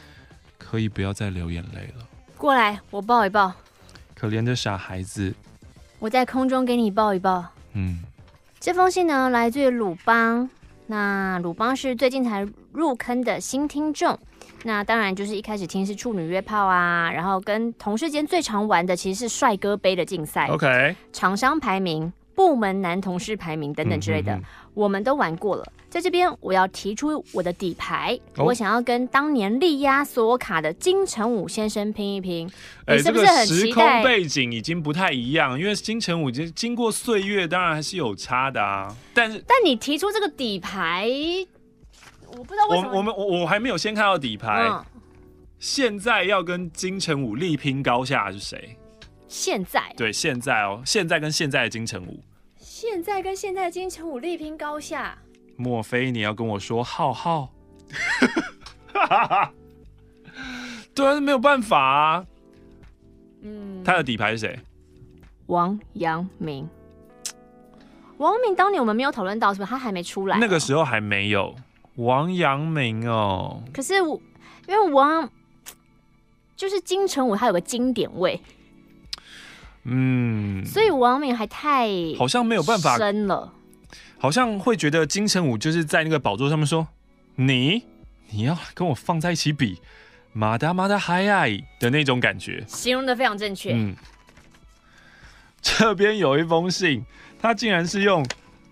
[0.58, 2.04] 可以不要再流眼泪了。
[2.40, 3.54] 过来，我抱一抱。
[4.16, 5.32] 可怜的傻孩子。
[6.00, 7.46] 我在空中给你抱一抱。
[7.74, 8.00] 嗯。
[8.60, 10.50] 这封信呢，来自于鲁邦。
[10.88, 14.18] 那鲁邦是最近才入坑的新听众。
[14.64, 25.66] 那当然就是一开始听是处女约炮啊，然后跟同事间最常玩的其实是帅哥杯的竞赛，OK，厂商排名、部门男同事排名等等之类的，嗯、哼哼我们都玩过了。
[25.90, 32.46] 在这边我要提出我的底牌，哦、我想要跟当年力压所有卡的金城武先生拼一拼。
[32.88, 33.68] 你是不是很期待？
[33.68, 38.94] 时空背景已经不太一样，因为金城武已经经过岁月，当然还是有差的啊。
[39.14, 41.10] 但是，但你提出这个底牌。
[42.28, 42.90] 我不知道为什么。
[42.92, 44.68] 我我们我我还没有先看到底牌。
[44.70, 44.84] 嗯、
[45.58, 48.78] 现在要跟金城武力拼高下是谁？
[49.30, 49.94] 现在？
[49.96, 52.20] 对，现在哦，现在跟现在的金城武。
[52.78, 55.18] 现在跟现在的金城武力拼高下？
[55.56, 57.50] 莫非你要跟我说浩浩？
[60.94, 62.26] 对啊，没有办法啊。
[63.44, 63.82] 嗯。
[63.82, 64.60] 他的底牌是谁？
[65.46, 66.68] 王阳明。
[68.18, 69.70] 王阳明当年我们没有讨论到，是不是？
[69.70, 70.38] 他还没出来。
[70.38, 71.56] 那个时候还没有。
[71.96, 74.22] 王阳明哦，可是我
[74.68, 75.30] 因为王
[76.58, 78.42] 就是金城武，他有个经典味，
[79.86, 83.54] 嗯，所以王敏还太好像没有办法深了，
[84.18, 86.88] 好像会觉得金城武就是在那个宝座上面说，
[87.36, 87.84] 你
[88.32, 89.80] 你要跟我放在一起比，
[90.34, 93.72] 马达马达嗨爱的那种感觉，形容的非常正确。
[93.74, 93.96] 嗯，
[95.62, 97.06] 这边有一封信，
[97.42, 98.26] 他竟然是用。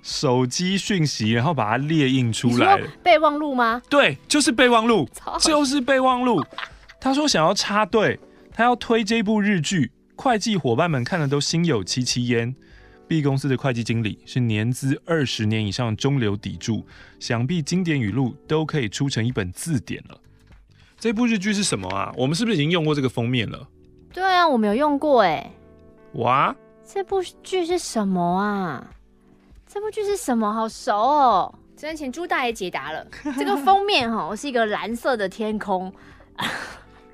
[0.06, 2.78] 手机讯息，然后把它列印出来。
[3.02, 3.82] 备忘录吗？
[3.90, 5.08] 对，就是备忘录，
[5.40, 6.44] 就是备忘录。
[7.00, 8.20] 他说想要插队，
[8.52, 9.90] 他要推这部日剧，
[10.24, 12.56] 会计伙伴们看了都心有戚戚焉。
[13.10, 16.86] B 公司的会计经理是年资二十年以上的中流砥柱，
[17.20, 20.18] 想必经典语录都可以出成一本字典了。
[20.98, 22.10] 这部日剧是什么啊？
[22.16, 23.68] 我们是不是已经用过这个封面了？
[24.14, 25.52] 对啊，我没有用过哎。
[26.14, 26.56] 哇，
[26.88, 28.88] 这部剧是什么啊？
[29.68, 30.54] 这部剧是什么？
[30.54, 31.54] 好熟哦！
[31.76, 33.06] 只能请朱大爷解答了。
[33.38, 35.94] 这个封面哈，是一个蓝色的天空，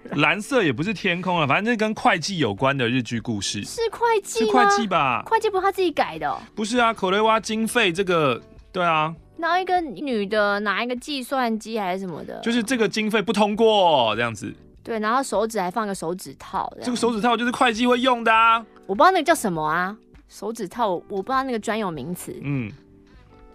[0.15, 3.63] 蓝色也不是天空啊，反正跟会计有关的日剧故事。
[3.63, 4.39] 是会计？
[4.39, 5.23] 是会计吧？
[5.25, 6.35] 会计不是他自己改的？
[6.55, 8.41] 不是啊，口雷蛙经费这个，
[8.71, 9.13] 对啊。
[9.37, 14.53] 然后一个女的拿一个计算机还是什么的，就是这个经费不通过这样子。
[14.83, 16.71] 对，然后手指还放个手指套。
[16.81, 18.65] 这个手指套就是会计会用的啊。
[18.87, 19.95] 我不知道那个叫什么啊，
[20.27, 22.35] 手指套，我不知道那个专有名词。
[22.41, 22.71] 嗯，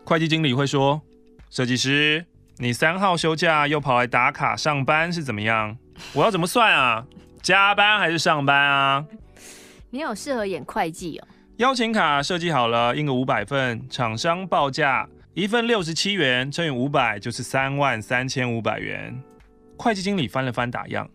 [0.04, 1.02] 会计经理会说
[1.50, 2.24] ：“设计师，
[2.58, 5.76] 你三号休假又跑来打卡上班是怎么样？
[6.12, 7.04] 我要怎么算啊？
[7.42, 9.04] 加班还是上班啊？”
[9.90, 11.28] 你有适合演会计哦。
[11.58, 15.08] 邀请卡设计好了，印个五百份，厂商报价。
[15.34, 19.20] 一份六十七元乘以五百就是三万三千五百元。
[19.76, 21.10] 会计经理翻了翻打样，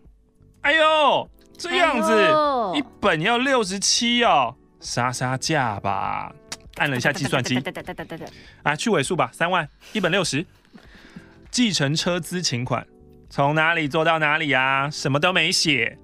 [0.60, 6.30] 哎呦，这样子、哎、一本要六十七哦，杀杀价吧。
[6.76, 7.62] 按了一下计算机，
[8.62, 10.44] 啊，去尾数吧，三万一本六十。
[11.50, 12.86] 继承车资请款
[13.30, 14.90] 从哪里做到哪里啊？
[14.90, 15.96] 什么都没写。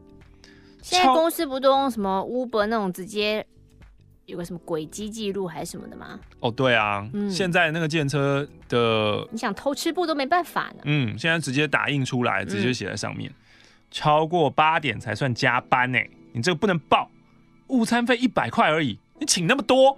[0.80, 3.44] 现在公司不都用什么 Uber 那种直接？
[4.26, 6.18] 有个什么轨迹记录还是什么的吗？
[6.40, 10.82] 哦，对啊，嗯、现在那个建车的，你想偷吃步都没办法呢。
[10.84, 13.30] 嗯，现在直接打印出来，直接写在上面。
[13.30, 13.34] 嗯、
[13.92, 15.98] 超过八点才算加班呢，
[16.32, 17.08] 你这个不能报。
[17.68, 19.96] 午餐费一百块而已，你请那么多，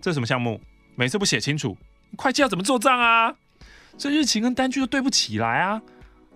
[0.00, 0.60] 这是什么项目？
[0.94, 1.76] 每次不写清楚，
[2.16, 3.34] 会计要怎么做账啊？
[3.98, 5.82] 这日期跟单据都对不起来啊！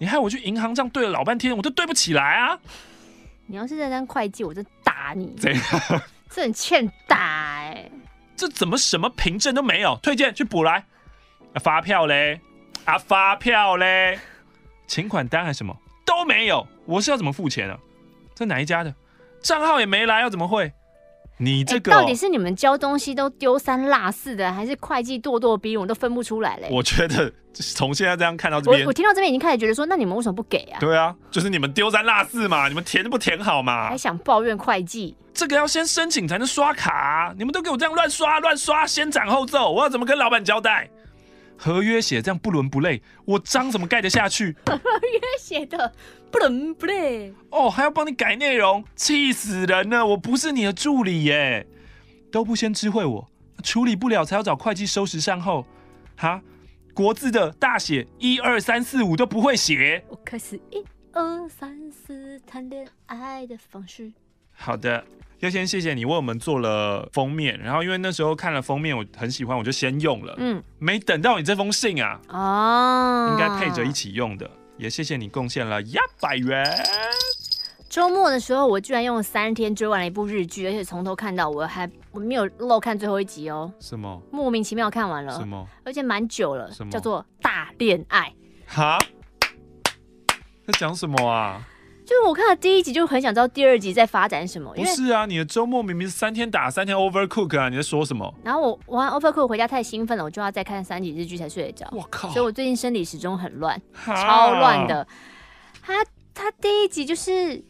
[0.01, 2.59] 你害我去银行这样对了老半天，我都对不起来啊！
[3.47, 5.37] 你要是在当会计，我就打你。
[5.39, 5.63] 这样。
[6.31, 7.93] 这很欠打哎、欸！
[8.35, 9.99] 这怎么什么凭证都没有？
[10.03, 10.83] 推荐去补来。
[11.53, 12.41] 啊，发票嘞？
[12.87, 14.19] 啊，发票嘞？
[14.87, 15.77] 请款单还是什么
[16.07, 16.67] 都没有？
[16.87, 17.79] 我是要怎么付钱啊？
[18.35, 18.95] 这哪一家的？
[19.43, 20.73] 账号也没来，要怎么汇？
[21.41, 26.69] 你这个、到底是你们交东西都丢三落四的，还是会计咄咄逼人，我都分不出来嘞？
[26.71, 30.79] 我觉得从现在这样看到这边，我我听到这边已经开始觉得说，那你们为什么不给啊？
[30.79, 33.89] 对啊，就是你们丢三落四嘛，你们填不填好嘛？
[33.89, 35.17] 还想抱怨会计？
[35.33, 40.91] 这个要先申请才能刷卡、啊，你们都给我这样乱刷乱刷，先斩后奏，我要怎么跟老板交代？
[41.57, 44.57] 合约写这样不伦不类，我章怎么盖得下去？
[44.67, 45.93] 合约写的
[46.31, 50.07] 不伦不类哦，还要帮你改内容，气死人了！
[50.07, 51.67] 我不是你的助理耶。
[52.33, 53.29] 都不先知会我，
[53.65, 55.67] 处理不了才要找会计收拾善后，
[56.17, 56.41] 哈？
[56.95, 60.05] 国字的大写一二三四五都不会写。
[60.09, 64.13] 我开始一二三四谈恋爱的方式。
[64.53, 65.05] 好的，
[65.39, 70.35] 要先谢谢你为我们做了封面，然后因为那时候看了封面我很喜欢，我就先用了。
[70.39, 74.49] 嗯，没等到你这封信啊，哦，应该配着一起用的，
[74.81, 76.65] 也谢谢你贡献了一百元。
[77.91, 83.71] 周末的时候，我居然用了三天追完了一部日剧，而且从头看到，我还我没有漏看最后一集哦。
[83.79, 84.23] 什么？
[84.33, 85.37] 莫名其妙看完了。
[85.39, 85.69] 什么？
[85.85, 86.73] 而且蛮久了。
[86.73, 86.91] 什么？
[86.91, 88.33] 叫做大恋爱。
[88.67, 88.97] 哈？
[90.67, 91.69] 在讲什么啊？
[92.11, 94.75] 就是我看了第一集，就很想知道第二集在发展什么。
[94.75, 98.35] 不是啊，你的周末明明是三天打三天 Overcook 啊，你在说什么？
[98.43, 101.87] 然后我玩 Overcook 回家太兴奋了，我就要再看三集日剧才睡得着。
[101.93, 102.29] 我靠！
[102.31, 105.07] 所以我最近生理时钟很乱，超乱的。
[105.81, 106.05] 他
[106.35, 107.63] 他第一集就是。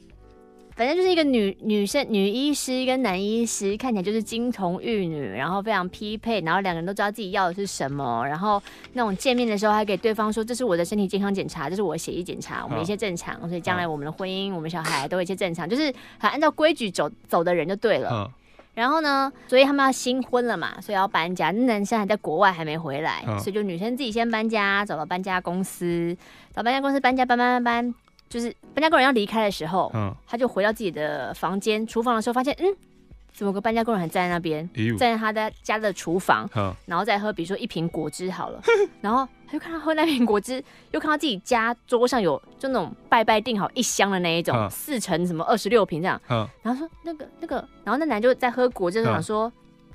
[0.80, 8.62] 反正就是一个女女生女医师跟男医师，看起来就是金童玉女，然后非常匹配，然后两个人都知道自己要的是什么，然后
[8.94, 18.32] 那种见面的时候还给对方说，这是我的身体健康检查，这是我的血液检查，我们一切正常，所以将来我们的婚姻，我们小孩都有一切正常，就是还按照规矩走走的人就对了。
[18.72, 26.16] 然后呢，所以他们要新婚了嘛，所以要搬家，那男生还在国外还没回来，所以就女生自己先搬家，找到搬家公司，
[26.56, 27.94] 找搬家公司搬家搬搬搬搬。
[28.30, 32.74] 就是搬家工人要离开的时候，嗯，他就回到自己的房间厨房的时候，发现，嗯，
[33.32, 38.62] 怎么个搬家工人还站在那边，站在他的家的厨房，嗯，然后再喝，比如说一瓶果汁好了，
[39.00, 40.62] 然后他就看他喝那瓶果汁，
[40.92, 49.52] 又看到自己家桌上有就那种拜拜订好一箱的那一种，四乘什么二十六瓶这样，嗯，然后说那个那个，然后那男就在喝果汁，就想说，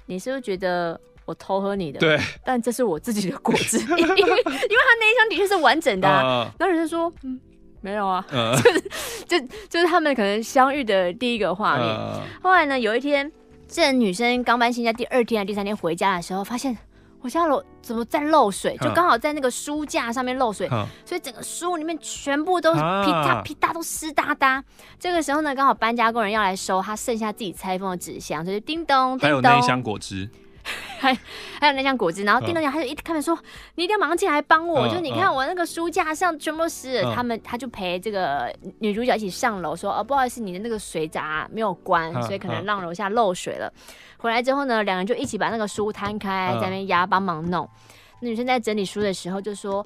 [0.08, 2.02] 你是不是觉得我偷喝你的？
[2.02, 7.40] 对，但这是我自己的果汁， 因为因为他那一箱的确是完整的，啊，然后人家说，嗯。
[7.86, 8.82] 没有啊，呃、 就是
[9.28, 11.86] 就就是他们可能相遇的第一个画面。
[11.86, 13.32] 呃、后来呢，有一天，
[13.68, 16.76] 这女生刚搬新家，第二天还第三天回家的时候，发现
[17.22, 24.64] 我家楼怎么在漏水，就刚好在那个书架上面漏水，呃、所以整个书里面全部都是噼嗒噼嗒都湿哒哒。
[25.00, 30.28] 这个时候呢，刚好搬家工人要来收他剩下自己拆封的纸箱，所以叮咚叮咚，还有那一箱果汁。
[30.99, 31.13] 还
[31.59, 33.38] 还有那箱果汁，然后叮咚讲，他就一开门说
[33.76, 37.13] ：“你一定要马上进来帮我。”就你看我那个书架上全部都湿了。
[37.13, 43.72] 他们他就陪这个女主角一起上楼，说：“哦，不好意思，你的那个水闸没有关，所以可能让楼下漏水了。”
[44.18, 47.70] 回来之后呢，两人就一起把那个书摊开，在那边压帮忙弄。
[48.22, 49.86] 那女生在整理书的时候就说：“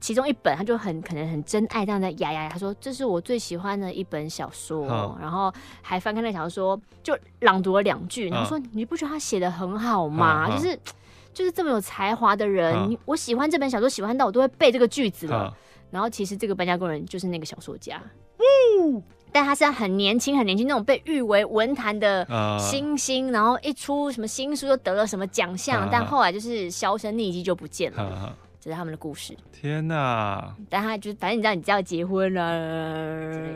[0.00, 10.48] 其中一本，他就很可能很真爱这样在呀呀，他说这是我最喜欢的一本小说，嗯、然后还翻开那小说就朗读了两句，然后说、嗯、你不觉得他写的很好吗？
[10.48, 10.78] 嗯、就是
[11.34, 15.52] 就是这么有才华的人，嗯、我喜欢这本小说，喜欢到我都会背这个句子了。
[15.52, 15.56] 嗯、
[15.90, 18.02] 然后其实这个搬家工人就是那个小说家，
[18.38, 22.26] 嗯、但他是很年轻很年轻那种被誉为文坛的
[22.58, 28.34] 新星，嗯、然后一出什么新书就得了什么奖项，嗯、但后来就是销声匿迹就不见了。
[28.60, 29.34] 这是他们的故事。
[29.50, 30.54] 天哪！
[30.68, 33.50] 但他就反正你知道，你就要结婚了，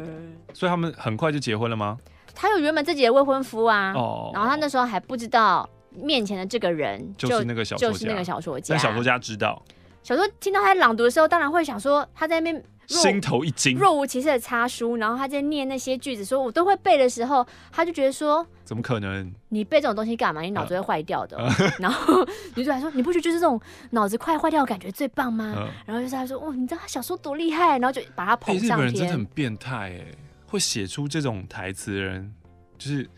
[0.55, 1.99] 所以他们很快就结婚了吗？
[2.35, 8.75] 他有原本自己的未婚夫啊，哦，然后他那时候还不知道面前的这个人就，就是那个小说家，就是那个小说家。
[8.75, 9.63] 但小说家知道，
[10.05, 12.65] 小说听到他朗读的时候，当然会想说他在那边。
[12.87, 19.33] 心头一惊，若无其事的插书，然后他在念那些句子，说我都会背的时候，他就觉得说，怎么可能？
[19.49, 20.43] 你背这种东西干嘛？
[20.43, 21.39] 你脑子会坏掉的。
[21.39, 21.51] 呃、
[21.81, 22.23] 然后
[22.55, 23.59] 女主还说，你不觉得就是这种
[23.93, 25.55] 脑子快坏掉的感觉最棒吗？
[25.57, 28.77] 呃、然后就是他说，哦，你知道他小说多厉害，然后就把他捧上天。
[28.77, 30.07] 欸、日本人真的很变态哎，
[30.47, 32.35] 会写出这种台词的人，
[32.77, 33.09] 就是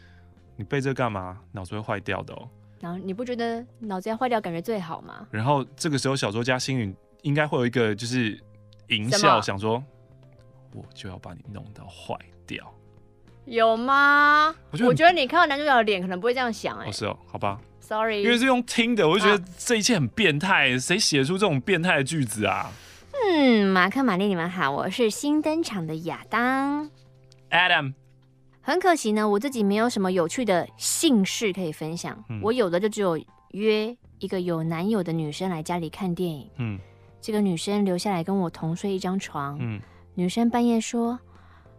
[0.54, 1.40] 你背这干嘛？
[1.50, 2.48] 脑子会坏掉的哦。
[2.80, 5.26] 然后你不觉得脑子要坏掉感觉最好吗？
[5.30, 8.38] 然后这个时候小说家星云应该会有一个就是。
[8.90, 9.82] 淫笑想说，
[10.72, 12.16] 我就要把你弄到坏
[12.46, 12.72] 掉，
[13.44, 14.54] 有吗？
[14.70, 16.88] 我觉，我觉得你看到男主角的脸，可能不会这样想哎、欸。
[16.88, 22.70] 哦，是哦，好吧，Sorry，因为是用听的，我就觉得这一切很变态，谁写、啊、出这种变态的句子啊？
[23.12, 26.88] 嗯，马克、玛丽，你们好，我是新登场的亚当
[27.50, 27.94] ，Adam。
[28.66, 33.16] 很可惜呢，我自己没有什么有趣的姓氏可以分享，嗯、我有的就只有
[33.52, 36.76] 约一个有男友的女生来家里看电影，嗯。
[37.20, 39.56] 这个女生留下来跟我同睡一张床。
[39.60, 39.80] 嗯，
[40.14, 41.18] 女生半夜说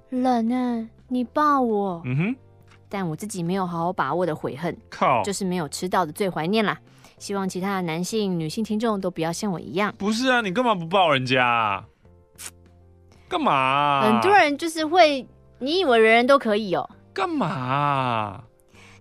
[0.09, 2.01] 冷呢，你抱我。
[2.05, 2.35] 嗯哼，
[2.89, 6.77] 但我自己没有好好把握的悔恨，靠，就是没有吃到的最怀念啦。
[7.17, 9.93] 希望其他的男性、女性听众都不要像我一样。
[9.97, 11.85] 不是啊，你干嘛不抱人家啊？
[13.29, 14.11] 干嘛啊？
[14.11, 15.25] 很多人就是会，
[15.59, 16.89] 你以为人人都可以哦？
[17.13, 18.43] 干嘛？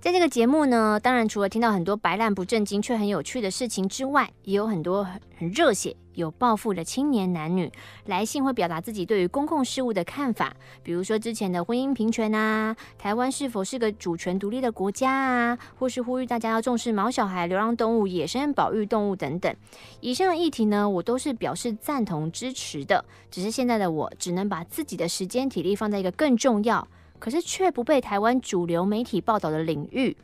[0.07, 5.03] 在这个节目呢，当然除了听到很多白烂不正经却很有趣的事情之外，也有很多
[5.37, 7.69] 很热血、有抱负的青年男女
[8.05, 10.55] 来信，会表达自己对于公共事务的看法，
[10.85, 19.53] 比如说之前的婚姻平权啊，台湾是否是个主权独立的国家啊，或是呼吁大家要重视毛小孩、流浪动物、野生保育动物等等。
[19.99, 26.87] 以上的议题呢，我都是表示赞同支持的，只是现在的我只能把自己的时间体力放在一个更重要。
[27.19, 30.17] 可是却不被台湾主流媒体报道的领域，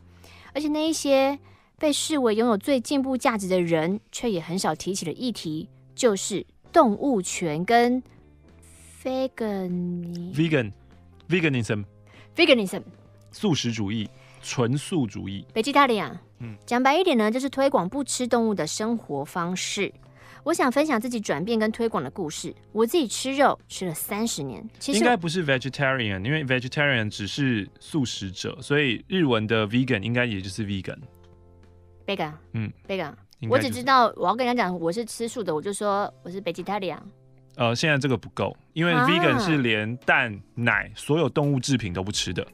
[0.54, 1.38] 而且那一些
[1.78, 8.02] 被视为拥有最进步价值的人，却也很少提起的议题，就是动物权跟
[9.02, 10.72] vegan vegan
[11.28, 11.84] veganism
[12.36, 12.82] veganism
[13.32, 14.08] 素食主义、
[14.42, 15.44] 纯素主义。
[15.54, 19.92] vegetarian，嗯，讲白一点呢，就是推广不吃动物的生活方式。
[20.44, 22.54] 我想分享自己转变跟推广的故事。
[22.72, 30.98] 我自己吃肉吃了三十年，其实应该不是 vegetarian，因为 vegetarian 只是素食者，所以日文的 vegan 应该也就是 vegan。
[32.06, 33.12] vegan，嗯，vegan。
[33.48, 36.98] 我只知道我要跟人家讲我是吃素的，我就说我是 vegetarian。
[37.56, 42.46] 呃，现在这个不够，因为 vegan 是连蛋奶所有动物制品都不吃的。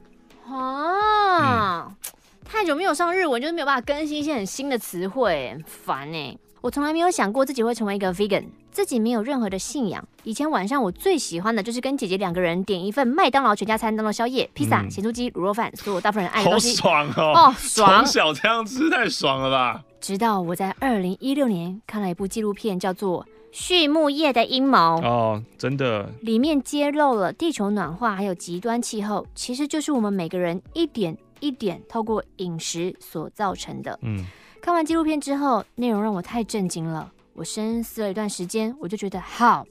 [0.46, 1.96] 啊，嗯、
[2.44, 6.36] 太久没有上日文，就是没有办法更新一些很新的词汇，很烦哎。
[6.60, 10.06] 我从来没有想过自己会成为一个 vegan，自己没有任何的信仰。
[10.24, 16.80] 以前晚上我最喜欢的就是跟姐姐两个人点一份麦当劳全家餐当做宵夜，披萨、咸酥鸡、卤肉饭，所有大部分人爱的东西。
[16.80, 17.32] 好爽哦！
[17.34, 18.04] 哦，爽！
[18.04, 19.84] 从小这样吃太爽了吧？
[20.00, 24.76] 直到我在二零一六年看了一部纪录片，叫做《畜牧业的阴谋》。
[25.04, 33.98] 哦，真的，里面揭露了地球暖化还有极端气候，其实就是我们每个人一点一点透过饮食所造成的。
[34.02, 34.26] 嗯。
[34.60, 37.10] 看完纪录片之后，内容让我太震惊了。
[37.32, 39.66] 我深思了一段时间，我就觉得好，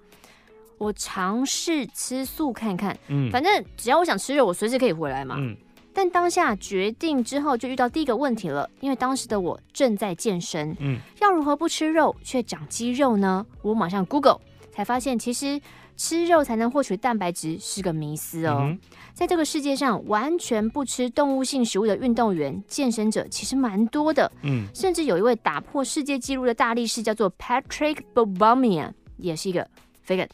[0.77, 2.97] 我尝试吃素看看。
[3.07, 5.35] 嗯，反正只要我想吃肉，我随时可以回来嘛。
[5.37, 5.55] 嗯，
[5.93, 10.75] 但当下决定之后，就遇到第一个问题了，因为当时的我正在健身。
[10.79, 13.45] 嗯，要如何不吃肉却长肌肉呢？
[13.61, 14.39] 我马上 Google，
[14.71, 15.61] 才发现其实。
[15.97, 18.79] 吃肉才能获取蛋白质是个迷思哦，嗯、
[19.13, 24.31] 在这个世界上，完全不吃动物性食物的运动员、健身者其实蛮多的。
[24.43, 29.67] 嗯，甚至有一位打破世界纪录的大力士叫做 Patrick Bobomia，也是一个
[30.07, 30.29] vegan。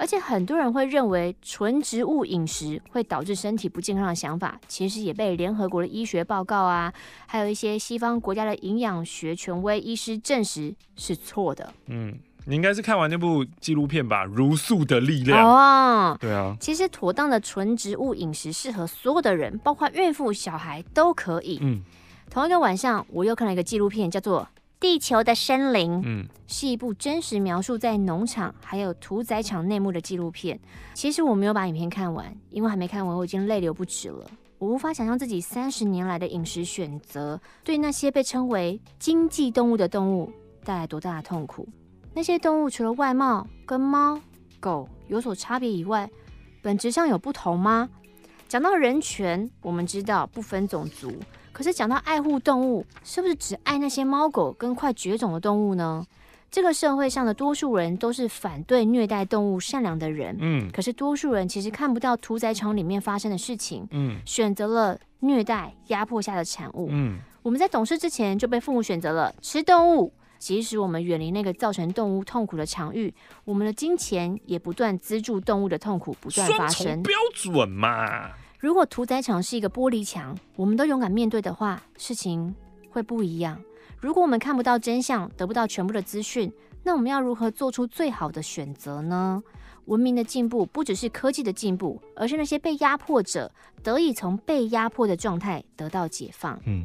[0.00, 6.92] 而且很多人会认为纯植物饮食会导致身体不健康的想法，其实也被联合国的医学报告啊，
[7.26, 11.74] 还有一些西方国家的营养学权威医师证实是错的。
[11.86, 12.16] 嗯。
[12.48, 21.58] 你应该是看完那部纪录片吧，《茹素的力量》哦，对啊，其实妥当的纯植物饮食适合所有的人，包括孕妇、小孩都可以。
[21.60, 21.82] 嗯，
[22.30, 24.48] 同一个晚上，我又看了一个纪录片，叫做
[24.80, 30.58] 地球的森林》，嗯，是一部真实描述在农场还有屠宰场内幕的纪录片。
[30.94, 34.24] 其实我没有把影片看完，因为还没看完，我已经泪流不止了。
[34.56, 40.32] 我无法想象自己三十年来的饮食选择，对那些被称为经济动物的动物
[40.64, 41.68] 带来多大的痛苦。
[42.14, 44.20] 那些动物除了外貌跟猫
[44.58, 46.10] 狗有所差别以外，
[46.62, 47.88] 本质上有不同吗？
[48.48, 51.12] 讲到人权，我们知道不分种族，
[51.52, 56.04] 可是讲到爱护动物，是不是只爱那些猫狗跟快绝种的动物呢？
[56.50, 73.12] 这个社会上的多数人都是反对虐待动物、善良的人，嗯，可是多数人其实看不到屠宰场里面发生的事情，嗯，选择了虐待、压迫下的产物，嗯，我们在懂事之前就被父母选择了吃动物，即使我们远离那个造成动物痛苦的场域，
[73.44, 77.02] 我们的金钱也不断资助动物的痛苦不断发生。
[77.02, 78.30] 标准嘛。
[78.58, 82.54] 如果屠宰场是一个玻璃墙，我们都勇敢面对的话，事情
[82.90, 83.60] 会不一样。
[84.00, 89.42] 如果我们看不到真相，得不到全部的资讯，那我们要如何做出最好的选择呢？
[89.86, 93.50] 文明的进步不只是科技的进步，而是那些被压迫者
[93.82, 96.60] 得以从被压迫的状态得到解放。
[96.66, 96.84] 嗯，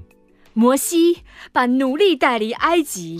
[0.53, 3.19] 摩西把奴隶带离埃及，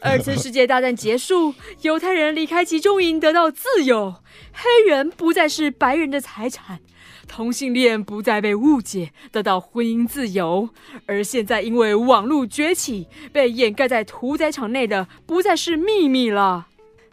[0.00, 4.16] 二次世界大战结束， 犹太人离开集中营得到自由，
[4.52, 6.80] 黑人不再是白人的财产。
[7.28, 10.68] 同性恋不再被误解，得到婚姻自由；
[11.06, 16.66] 而现在因为网络崛起，被掩盖在屠宰场内的不再是秘密了。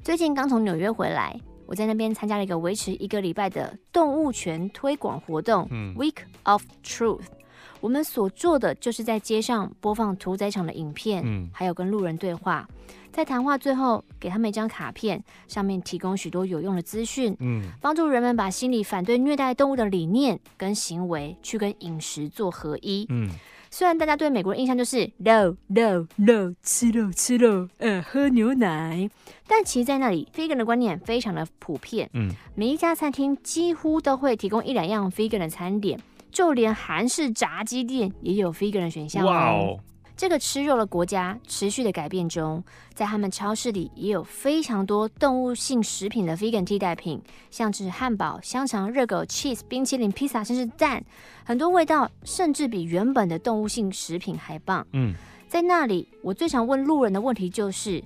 [0.04, 7.39] 最近刚从纽约回来，我在那边参加了一个维持一个礼拜的动物权推广活动，嗯，Week of Truth。
[7.80, 12.68] 我们所做的就是在街上播放屠宰场的影片，嗯，还有跟路人对话。
[13.12, 23.30] 在谈话最后，给他们一张卡片，上面提供许多有用的资讯，嗯，帮助人们把心里反对虐待动物的理念跟行为，去跟饮食做合一，嗯。
[23.72, 29.08] 虽然大家对美国人印象就是肉肉肉，吃肉吃肉，呃，喝牛奶，
[29.48, 36.00] 但其实在那里，vegan 的观念非常的普遍，嗯，每一家餐厅几乎都会提供一两样 vegan 的餐点，
[36.32, 39.30] 就连韩式炸鸡店也有 vegan 的选项哦。
[39.30, 39.80] Wow
[40.16, 42.62] 这个吃肉的国家持续的改变中，
[42.94, 51.02] 在他们超市里也有非常多动物性食品的 vegan 替代品，像是汉堡、香肠、热狗、cheese、冰淇淋、披萨，甚至蛋，
[51.46, 54.86] 很多味道甚至比原本的动物性食品还棒。
[54.92, 55.16] 嗯，
[55.48, 58.04] 在那里，我最常问路人的问题就是：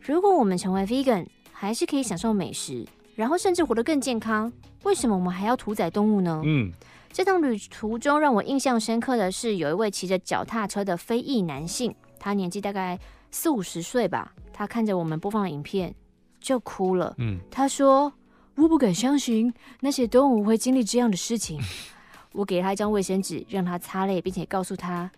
[0.00, 4.52] 如果我们成为 vegan，还是可以享受美食，然后甚至活得更健康，
[4.84, 6.40] 为什么我们还要屠宰动物呢？
[6.44, 6.72] 嗯。
[7.16, 13.00] 这趟旅途中让我印象深刻的是，有一位骑着脚踏车的非裔男性，他年纪大概
[13.30, 14.34] 四五十岁吧。
[14.52, 15.94] 他看着我们播放的影片
[16.40, 17.14] 就哭了。
[17.16, 18.12] 嗯，他说
[18.56, 19.50] ：“我不敢相信
[19.80, 21.58] 那些动物会经历这样的事情。
[22.34, 25.10] ”我给他一张卫生纸，让他擦泪，并且告诉他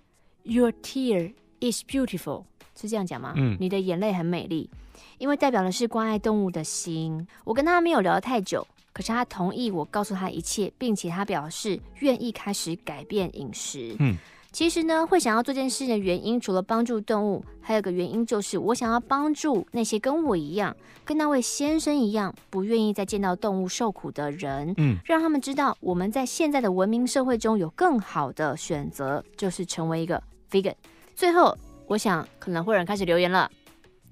[0.44, 2.44] ：“Your tear is beautiful。”
[2.80, 3.32] 是这样讲吗？
[3.34, 4.70] 嗯，你的眼泪很美丽，
[5.18, 7.26] 因为代表的是关爱动物的心。
[7.42, 8.64] 我跟他没有聊得太久。
[8.98, 13.94] 可是他同意我告诉他一切，并且他表示愿意开始改变饮食。
[14.00, 14.16] 嗯，
[14.50, 24.74] 其实呢，会想要做这件事的原因，除了帮助动物，还有个原因就是我想要帮助那些跟我一样，跟那位先生一样，不愿意再见到动物受苦的人。
[24.78, 30.20] 嗯，让他们知道我们在现在的文明社会中有更好的选择，就是成为一个
[30.50, 30.74] vegan。
[31.14, 33.48] 最后，我想可能会有人开始留言了：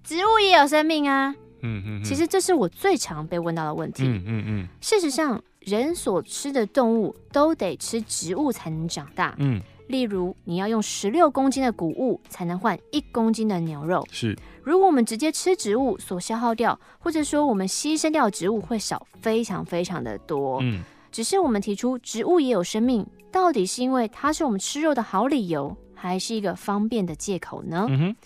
[0.04, 1.34] 植物也有生命啊。
[1.60, 4.04] 嗯嗯，其实这是我最常被问到的问题。
[4.04, 4.68] 嗯嗯嗯。
[4.80, 9.34] 事实上，人所吃的动物都得吃植物才能长大。
[9.38, 9.60] 嗯。
[9.88, 14.04] 例如，你要用十六公斤的谷物才能换一公斤的牛肉。
[14.10, 14.36] 是。
[14.62, 20.58] 如果我们直接吃植物，所消耗掉，或者说我们牺牲掉植物会少非常非常的多。
[20.62, 20.82] 嗯。
[21.12, 27.86] 只是我们提出植物也有生命，到底是因为它是我们吃肉的好理由，还是一个方便的借口呢？
[27.88, 28.16] 嗯哼。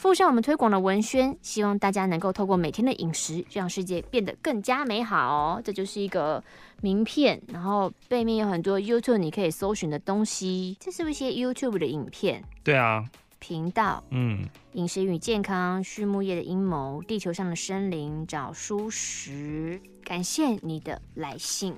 [0.00, 5.60] 附上我们推广的文宣，希望大家能够透过每天的饮食，让世界变得更加美好。
[5.62, 6.42] 这就是一个
[6.80, 10.74] 名片，然后背面有很多 YouTube 你可以搜寻的东西。
[10.80, 12.42] 这是不是一些 YouTube 的影片？
[12.64, 13.04] 对啊，
[13.40, 19.78] 频道，嗯，饮食与健康、畜牧业的阴谋、地球上的森林、找蔬食。
[20.02, 21.74] 感谢你的来信。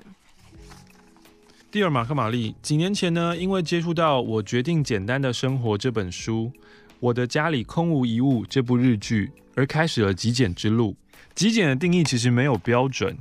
[1.69, 6.49] 第二马克·玛丽，几年前呢，因为接触到《我决定简单的生活》这本书。
[7.03, 10.95] 我的家里空无一物这部日剧，而开始了极简之路。
[11.35, 13.17] 极简的定义其实没有标准，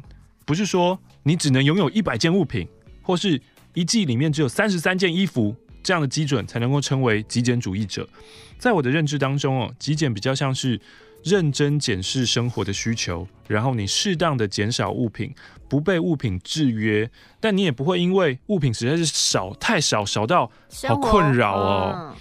[0.46, 2.68] 不是说你只能拥有一百件物品，
[3.02, 3.42] 或是
[3.74, 5.52] 一季里面只有三十三件衣服
[5.82, 8.08] 这样的基准才能够称为极简主义者。
[8.56, 10.80] 在我的认知当中哦，极简比较像是
[11.24, 15.34] 认真检视生活的需求，然后你适当的减少物品，
[15.68, 17.10] 不被物品制约，
[17.40, 20.48] 但你也不会因为物品实在是少太少，少到
[20.86, 22.16] 好困扰哦。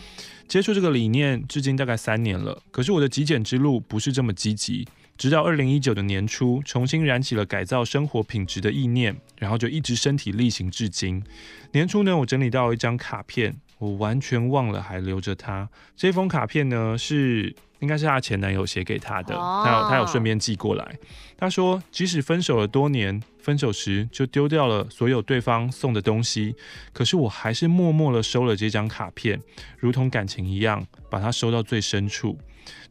[0.51, 4.85] 接触这个理念至今大概三年了，可是我的极简之路不是这么积极。
[5.17, 11.23] 直到二零一九的年初，重新燃起了改造生活品质的意念，然后就一直身体力行至今。
[11.71, 15.69] 年初呢，我整理到一张卡片，我完全忘了还留着它。
[15.95, 20.97] 这封卡片呢，是应该是她前男友写给她的，他有他有顺便寄过来。
[21.37, 26.55] 他说，即使分手了多年，分手时就丢掉了所有对方送的东西，
[26.93, 29.41] 可是我还是默默的收了这张卡片，
[29.77, 32.37] 如同感情一样，把它收到最深处。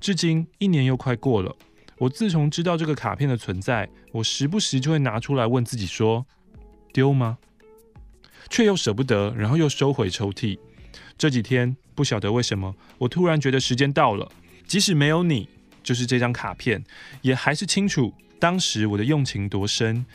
[0.01, 1.55] 至今一年又快过了。
[1.99, 6.26] 我自从知道这个卡片的存在，我时不时就会拿出来问自己说：
[6.93, 7.38] 丢吗？
[8.49, 10.59] 却又舍不得，然后又收回抽屉。
[11.16, 14.28] 这几天不晓得为什么，我突然觉得时间到了。
[14.71, 15.49] 即使没有你，
[15.83, 16.85] 就是这张卡片，
[17.23, 20.07] 也还是清楚当时我的用情多深，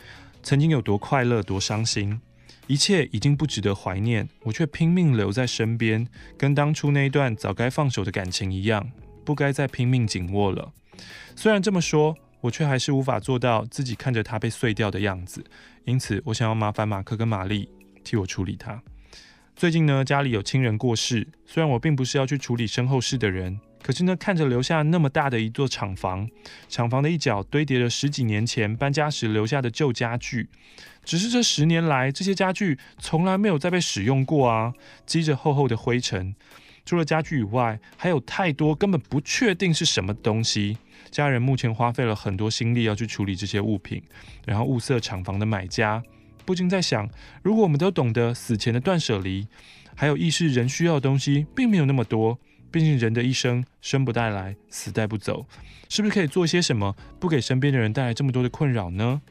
[0.41, 2.21] 曾经有多快乐，多伤心。
[2.65, 8.89] 一切已经不值得怀念，我却拼命留在身边，跟当初那一段早该放手的感情一样，
[9.25, 10.71] 不该再拼命紧握了。
[11.35, 15.43] 虽然这么说，我却还是无法做到自己看着它被碎掉的样子。
[15.83, 17.67] 因此，我想要麻烦马克跟玛丽
[18.05, 18.81] 替我处理它。
[19.53, 26.27] 最近呢，家里有亲人过世，虽然我并不是要去处理身后事的人，可是呢，看着留下那么大的一座厂房，
[26.67, 30.49] 厂房的一角堆叠了十几年前搬家时留下的旧家具，
[31.03, 34.73] 只是这十年来，这些家具从来没有再被使用过啊，
[35.05, 36.33] 积着厚厚的灰尘。
[36.83, 40.79] 除了家具以外，还有太多根本不确定是什么东西。
[41.11, 44.01] 家人目前花费了很多心力要去处理这些物品，
[44.47, 46.01] 然后物色厂房的买家，
[46.43, 47.07] 不禁在想：
[47.43, 49.47] 如果我们都懂得死前的断舍离，
[49.95, 52.39] 还有意识人需要的东西并没有那么多，
[52.75, 55.45] 毕竟人的一生生不带来，死带不走，
[55.87, 59.21] 是不是可以做些什么，不给身边的人带来这么多的困扰呢？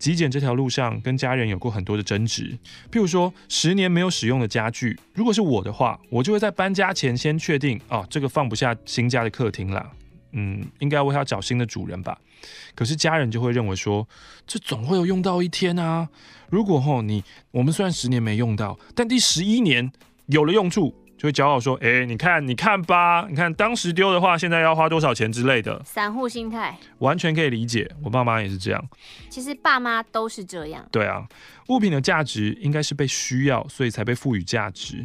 [0.00, 2.58] 极简这条路上，跟家人有过很多的争执。
[2.90, 9.92] 譬如说，十年没有使用的家具，如果是我的话，我就会在搬家前先确定，哦，这个放不下新家的客厅啦，
[10.32, 12.18] 嗯，应该为他找新的主人吧。
[12.74, 14.08] 可是家人就会认为说，
[14.44, 16.08] 这总会有用到一天啊。
[16.50, 17.22] 如果吼你，
[17.52, 19.92] 我们虽然十年没用到，但第十一年
[20.26, 20.92] 有了用处。
[21.18, 27.90] 就会骄傲说：“哎，你看，你看吧，你看当时丢的话，现在要花多少钱之类的。”散户心态，完全可以理解。
[28.04, 28.88] 我爸妈也是这样。
[29.28, 30.86] 其实爸妈都是这样。
[30.92, 31.26] 对啊，
[31.68, 35.04] 物品的价值应该是被需要，所以才被赋予价值。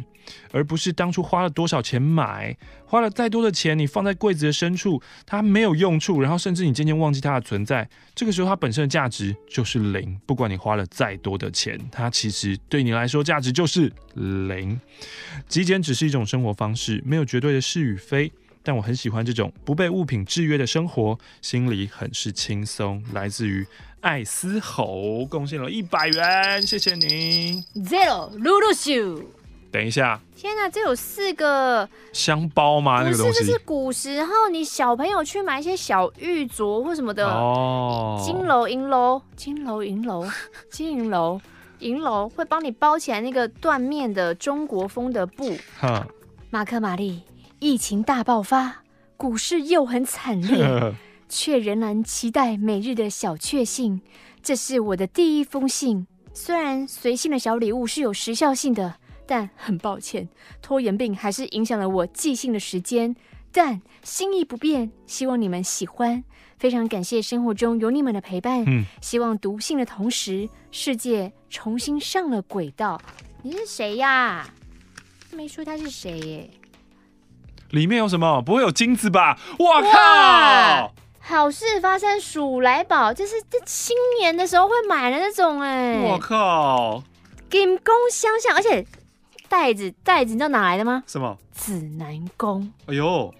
[0.50, 2.56] 而不是当初花了多少钱买，
[2.86, 10.18] 花了再多的钱，你放在柜子的深处，它没有用处，然后甚至你渐渐忘记它的存在，这个时候它本身的价值就是零。
[10.26, 14.78] 不管你花了再多的钱，它其实对你来说价值就是零。
[15.48, 23.02] 极简只是一种生活方式，没有绝对的是与非，但我很喜欢这种不被物品制约的生活，心里很是轻松。
[23.12, 23.66] 来自于
[24.00, 27.64] 艾斯猴，贡献了一百元，谢谢你。
[27.74, 29.24] Zero Lulusu
[29.74, 30.20] 等一下！
[30.36, 33.02] 天哪，这有四个香包吗？
[33.02, 38.16] 那个东西这是古时候你小朋友去买一些小玉镯或什么的哦。
[38.24, 40.24] 金楼银楼，金楼银楼，
[40.70, 41.40] 金银楼
[41.80, 45.56] 银楼会帮你包起来那个缎面的中国风的布。
[45.80, 46.06] 哈，
[46.50, 47.22] 马克玛丽，
[47.58, 48.84] 疫情大爆发，
[49.16, 50.94] 股市又很惨烈，
[51.28, 54.00] 却仍然期待每日的小确幸。
[54.40, 58.94] 这是我的第一封信，虽然随信的小礼物是有时效性的。
[59.26, 60.28] 但很抱歉，
[60.60, 63.14] 拖延病还是影响了我寄信的时间。
[63.52, 66.24] 但心意不变，希望你们喜欢。
[66.58, 68.64] 非常感谢生活中有你们的陪伴。
[68.66, 73.00] 嗯，希望读信的同时，世界重新上了轨道。
[73.42, 74.48] 你是谁呀？
[75.30, 76.50] 没说他是谁耶。
[77.70, 78.42] 里面有什么？
[78.42, 79.38] 不会有金子吧？
[79.58, 80.92] 我靠！
[81.20, 86.00] 好事发生，鼠来宝，这是这新年的时候会买的那种哎。
[86.02, 87.02] 我靠！
[87.50, 88.84] 金光相向，而且。
[89.54, 91.04] 袋子袋子，你知道哪来的吗？
[91.06, 91.38] 什么？
[91.56, 92.68] 指南宫。
[92.86, 93.32] 哎呦，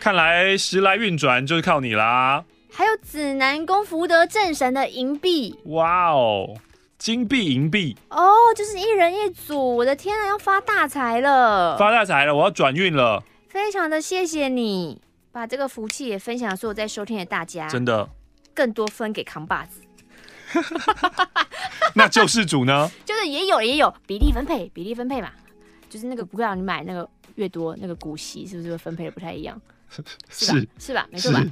[0.00, 2.42] 看来时来运转就是靠你啦。
[2.72, 5.54] 还有指南宫福德正神的银币。
[5.66, 6.54] 哇哦，
[6.96, 7.94] 金币银币。
[8.08, 8.26] 哦，
[8.56, 9.76] 就是一人一组。
[9.76, 11.76] 我的天啊，要发大财了！
[11.76, 13.22] 发大财了，我要转运了。
[13.50, 17.68] 非常的谢谢你，把这个福气也分享所有在收听的大家。
[17.68, 18.08] 真的，
[18.54, 19.82] 更多分给扛把子。
[21.94, 22.90] 那救世主呢？
[23.04, 25.30] 就是也有也有比例分配，比例分配嘛，
[25.88, 29.60] 就是那个股票你买那个越多，那个股息是不是会分配的不太一样？
[30.30, 30.66] 是吧？
[30.78, 31.06] 是吧？
[31.10, 31.42] 没错吧？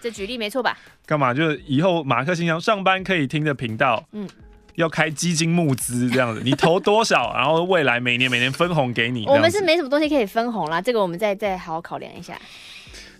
[0.00, 0.76] 这举例没错吧？
[1.06, 1.32] 干嘛？
[1.32, 4.28] 就是以后马克信箱上班可以听的频道，嗯，
[4.74, 9.26] 要开基金募资这样子，你投多少，然后未来每年每年分红给你。
[9.26, 12.38] 我们是没什么东西可以分红啦，这个我们再再好好考量一下。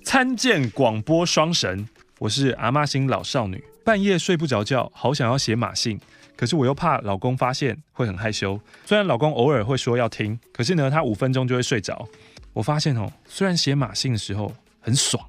[0.02, 1.88] 参见广播双神，
[2.18, 3.62] 我是阿妈星老少女。
[3.84, 6.00] 半夜睡不着觉，好想要写马信，
[6.34, 8.58] 可是我又怕老公发现会很害羞。
[8.86, 12.08] 虽然老公偶尔会说要听，可是呢，他五分钟就会睡着。
[12.54, 14.50] 我发现哦，虽然写马信的时候
[14.80, 15.22] 很爽，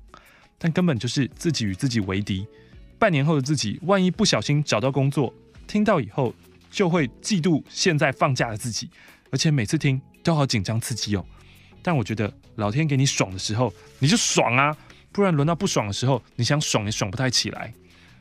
[0.58, 2.48] 但根本就是自己与自己为敌。
[2.98, 5.34] 半年后的自己，万一不小心找到工作，
[5.68, 6.34] 听到以后
[6.72, 8.90] 就会嫉妒现在放假的自己，
[9.32, 11.26] 而且每次听都好紧张刺激哦。
[11.82, 14.76] 但我觉得老天给你爽的时候，你就爽啊，
[15.12, 17.74] 不然轮到不爽的时候，你想爽也爽不太起来。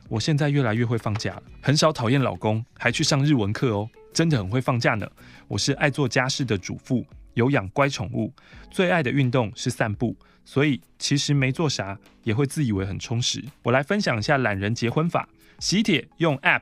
[0.07, 5.09] 我现在越来越会放假了，很少讨厌老公，还去上日文课哦，真的很会放假呢。
[5.47, 8.31] 我是爱做家事的主妇，有养乖宠物，
[8.69, 13.43] 最爱的运动是散步，所以其实没做啥也会自以为很充实。
[13.63, 15.27] 我来分享一下懒人结婚法：
[15.59, 16.61] 喜帖用 App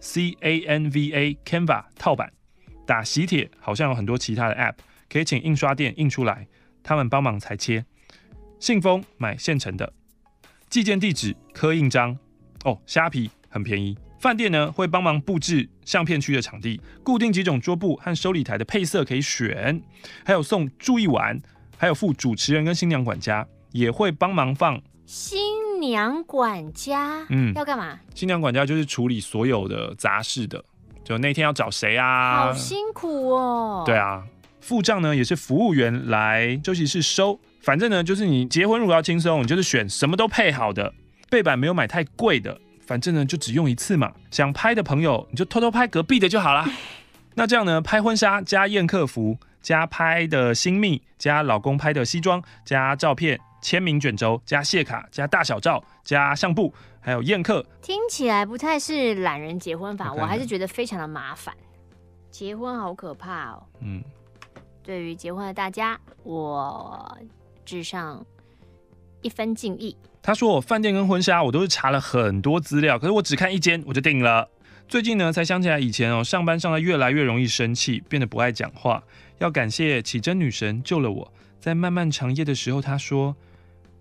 [0.00, 2.32] C A N V A Canva 套版
[2.84, 4.74] 打喜帖，好像有很多其他的 App
[5.08, 6.48] 可以请印刷店印出来，
[6.82, 7.84] 他们帮忙裁切。
[8.58, 9.92] 信封买现成的，
[10.68, 12.18] 寄件地址刻印章。
[12.64, 13.96] 哦，虾皮很便宜。
[14.18, 19.82] 饭店呢会帮忙布置相片区的场地，固定几种桌布和收礼台的配色可以选，
[20.24, 21.40] 还有送住一晚，
[21.78, 27.26] 还有付主持人跟新娘管家，也会帮忙放新娘管家。
[27.30, 27.98] 嗯，要干嘛？
[28.14, 30.62] 新娘管家就是处理所有的杂事的，
[31.02, 32.44] 就那天要找谁啊？
[32.44, 33.84] 好辛苦哦。
[33.86, 34.22] 对啊，
[34.60, 40.92] 付账呢也是服务员来休息室收，反正呢就是你结婚如果要轻松，你就是选什么都配好的。
[41.30, 44.12] 背板没有买太贵的，反正呢就只用一次嘛。
[44.30, 46.68] 想拍的朋友你就偷偷拍隔壁的就好啦。
[47.36, 61.54] 那这样呢，拍婚纱加宴客服加拍的新密加老公拍的西装加照片签名卷轴加谢卡加大小照加相簿，还有宴客，听起来不太是懒人结婚法，我还是觉得非常的麻烦。
[62.30, 63.62] 结婚好可怕哦。
[63.80, 64.02] 嗯，
[64.82, 67.18] 对于结婚的大家，我
[67.64, 68.24] 致上
[69.22, 69.96] 一分敬意。
[70.22, 74.48] 他说：“我饭店跟婚纱，我都是查了很多资料，可是我只看一间我就定了。
[74.86, 79.02] 最近呢，才想起来以前哦，上班上的越来越容易生气，变得不爱讲话。
[79.38, 81.32] 要感谢启真女神救了我。
[81.58, 83.36] 在漫漫长夜的时候，她说：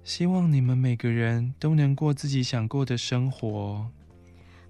[0.03, 3.87] 希望你们每个人都能过自己想过的生活。”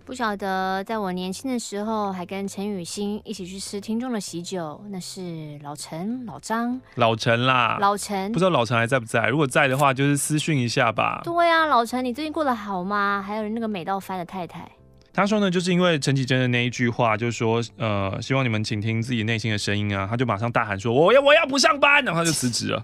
[0.09, 9.27] 不晓得，在我年轻的时候，还跟陈雨欣一起去吃听众的喜酒，那是老陈、老张、老陈啦，老陈，不知道老陈还在不在？
[9.27, 11.21] 如果在的话，就是私讯一下吧。
[11.23, 13.23] 对、啊，老陈，你最近过得好吗？
[13.23, 14.67] 还有那个美到翻的太太，
[15.13, 22.83] 他说呢，就是因为陈绮贞的那一句话，就是说，呃，希望你们倾听自己内心的声音啊，他就马上大喊说，我要我要不上班，然后他就辞职了。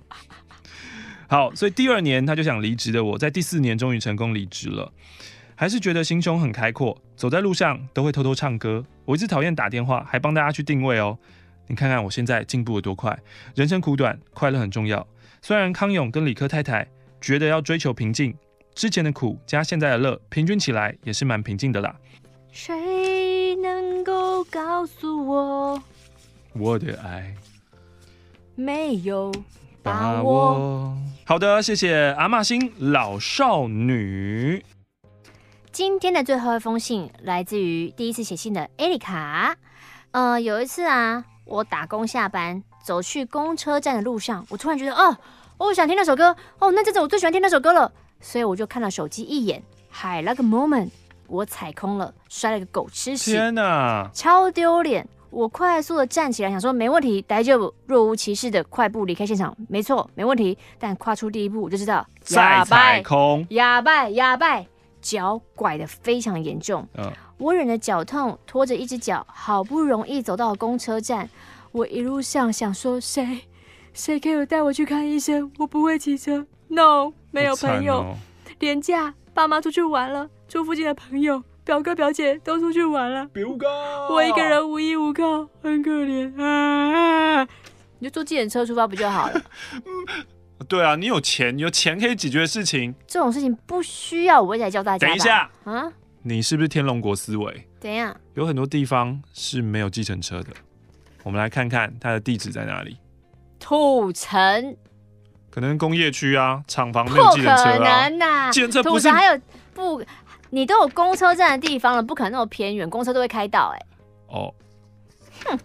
[1.28, 4.94] 好，所以第二年他就想离职的我，在第四年终于成功离职了。
[5.56, 8.86] 还是觉得心胸很开阔，走在路上都会偷偷唱歌。
[9.06, 11.18] 我一直讨厌打电话，还帮大家去定位哦。
[11.68, 13.18] 你看看我现在进步有多快。
[13.56, 15.08] 人生苦短，快乐很重要。
[15.42, 16.86] 虽然康永跟理科太太
[17.22, 18.36] 觉得要追求平静，
[18.74, 21.96] 之前的苦加现在的乐，平均起来也是蛮平静的啦。
[22.52, 25.82] 谁能够告诉我，
[26.54, 27.34] 我的爱
[28.56, 29.34] 没有
[29.82, 30.98] 把握？
[31.26, 34.64] 好的，谢谢阿玛星老少女。
[35.76, 39.58] 今天的最后一封信来自于第一次写信的艾丽卡。
[40.12, 45.18] 呃，有一次啊，我打工下班走去公车站的路上，我突然觉得，哦，
[45.58, 47.92] 我想听那首歌，哦，那阵子我最喜欢听那首歌了，
[48.22, 50.88] 所以我就看了手机一眼，海那个 moment，
[51.28, 55.06] 我踩空了，摔了个狗吃屎，天哪，超丢脸！
[55.30, 60.58] 我快速的站起来，想说没问题，大丈夫，若无其事的快步离开现场，没错，没问题。
[60.80, 64.64] 但跨出第一步，我就知道，再踩空，哑巴，哑巴。
[65.06, 71.30] 脚拐得非常严重，嗯，我忍着脚痛，拖着一只脚，好不容易走到了公车站。
[71.72, 73.42] 我一路上想说，谁
[73.94, 75.52] 谁可以带我去看医生？
[75.60, 77.98] 我不会骑车，no，没有朋友。
[77.98, 78.16] 哦、
[78.58, 83.68] 连假，爸妈出去玩了，住附近的朋友，表哥表姐都出去玩了，表哥，
[84.12, 87.48] 我一个人无依无靠，很可怜啊！
[88.00, 89.40] 你就坐计程车出发不就好了？
[90.68, 95.08] 对啊，你有钱，你有钱可以解决的事情，这种事情不需要我来教大家。
[95.08, 95.92] 等一下啊，
[96.24, 97.68] 你是不是天龙国思维？
[97.80, 98.16] 怎样？
[98.34, 100.50] 有很多地方是没有计程车的，
[101.24, 102.98] 我们来看看它的地址在哪里。
[103.60, 104.76] 土城，
[105.50, 107.78] 可能工业区啊，厂房没有计程车啊。
[107.78, 109.10] 不可能啊，计程车不是。
[109.10, 109.40] 还有
[109.74, 110.04] 不，
[110.50, 113.86] 你都有公车站的地方了，不可能那么偏远，公车都会开到哎、欸。
[114.28, 114.54] 哦。
[115.46, 115.60] 哼。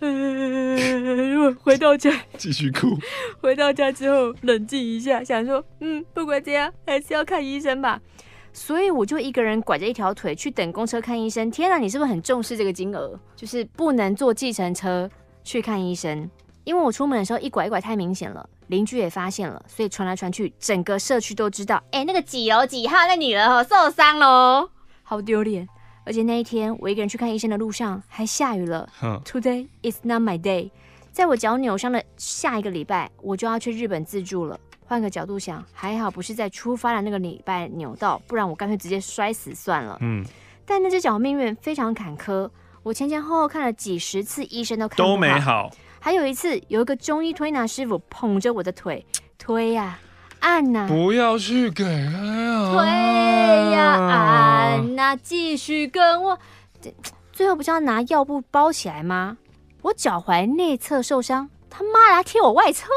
[0.00, 2.98] 嗯，回到家继续哭。
[3.40, 8.00] 回到家之后冷静一下，想说，嗯，不管怎样还是要看医生吧。
[8.52, 11.50] 所以我就一个人拐着一条腿去等公车看医生。
[11.50, 13.18] 天啊，你是不是很重视这个金额？
[13.34, 15.10] 就是不能坐计程车
[15.44, 16.30] 去看医生，
[16.64, 21.76] 因为我出门的时候一拐一拐太明显了，邻居也发现了，所以传来传去，整个社区都知道。
[21.90, 24.70] 哎、欸，那个几楼几号那女人哦受伤喽，
[25.02, 25.68] 好丢脸。
[26.06, 28.88] 而且那一天我一个人去看医生的路上还下雨了。
[29.24, 30.70] Today is not my day。
[31.10, 34.58] 在我脚扭伤的下一个礼拜，我就要去日本自助了。
[34.84, 39.98] 换个角度想，还好不是在出发的那个礼拜扭到，不然我干脆直接摔死算了。
[40.00, 40.24] 嗯，
[40.64, 42.48] 但那只脚命运非常坎坷，
[42.84, 45.68] 我前前后后看了几十次医生都看都没好。
[45.98, 49.04] 还有一次，有一个中医推拿师傅捧着我的腿
[49.36, 50.00] 推呀、啊、
[50.40, 56.38] 按呐、啊，不要去给啊推呀、啊、按呐、啊，继续跟我，
[57.32, 59.36] 最后不是要拿药布包起来吗？
[59.82, 62.88] 我脚踝内侧受伤，他妈来贴我外侧，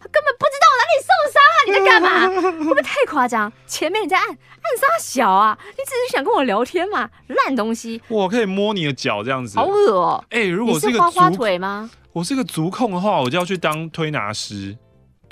[0.00, 1.58] 他根本不知道我哪里受伤啊！
[1.66, 2.40] 你在干嘛？
[2.58, 3.52] 会不会太夸张？
[3.66, 5.56] 前面你在按按啥小啊？
[5.70, 7.08] 你只是想跟我聊天嘛？
[7.28, 8.02] 烂东西！
[8.08, 10.24] 我可以摸你的脚这样子，好恶哦、喔！
[10.30, 11.88] 哎、欸，如果是个花花腿吗？
[12.12, 14.76] 我是个足控的话，我就要去当推拿师，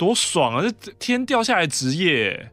[0.01, 0.65] 多爽啊！
[0.79, 2.49] 这天掉下来职业，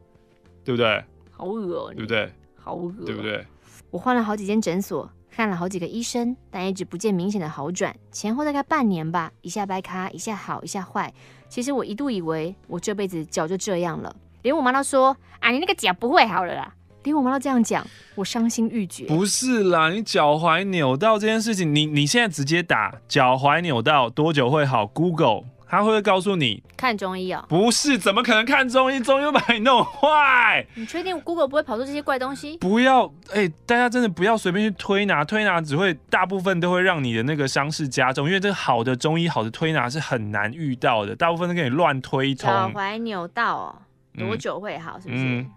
[0.63, 1.03] 对不对？
[1.31, 1.93] 好恶哦、喔！
[1.95, 2.31] 对不对？
[2.55, 3.43] 好恶、喔，对不对？
[3.89, 11.11] 我换了好几间诊所，看了好几个医生，但一直不见明显的好转，前后大概半年吧，一下掰咖，一下好，一下坏。
[11.49, 19.05] 其实我一度以为我这辈子脚就这样了，连我妈都说：“啊，你那个脚不会好了啦。”连我妈都这样讲，我伤心欲绝。
[19.05, 26.63] 不是啦，你脚踝扭到这件事情，你你现在直接打脚踝扭到多久会好？Google，他会不会告诉你？
[26.75, 27.45] 看中医哦。
[27.47, 28.99] 不是，怎么可能看中医？
[28.99, 30.65] 中医把你弄坏。
[30.73, 32.57] 你确定 Google 不会跑出这些怪东西？
[32.57, 42.49] 不要，哎、欸，大家真的不要随便去推拿，推拿只会大部分都会让你的那个伤势加重，因为这个好的中医、好的推拿是很难遇到的，大部分都给你乱推通。
[42.49, 43.75] 脚踝扭到哦，
[44.17, 44.97] 多久会好？
[44.97, 45.23] 嗯、是不是？
[45.23, 45.51] 嗯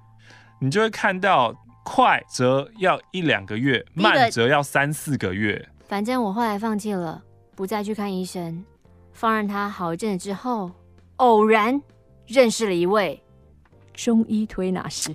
[0.65, 1.53] 你就会看到
[1.83, 5.69] 快则要一两个月，慢则要三四个月。
[5.89, 7.21] 反正我后来放弃了，
[7.57, 8.65] 不再去看医生，
[9.13, 10.71] 放任他好一阵子之后，
[11.17, 11.81] 偶然
[12.27, 13.23] 认识了一位
[13.95, 15.15] 中医推拿师。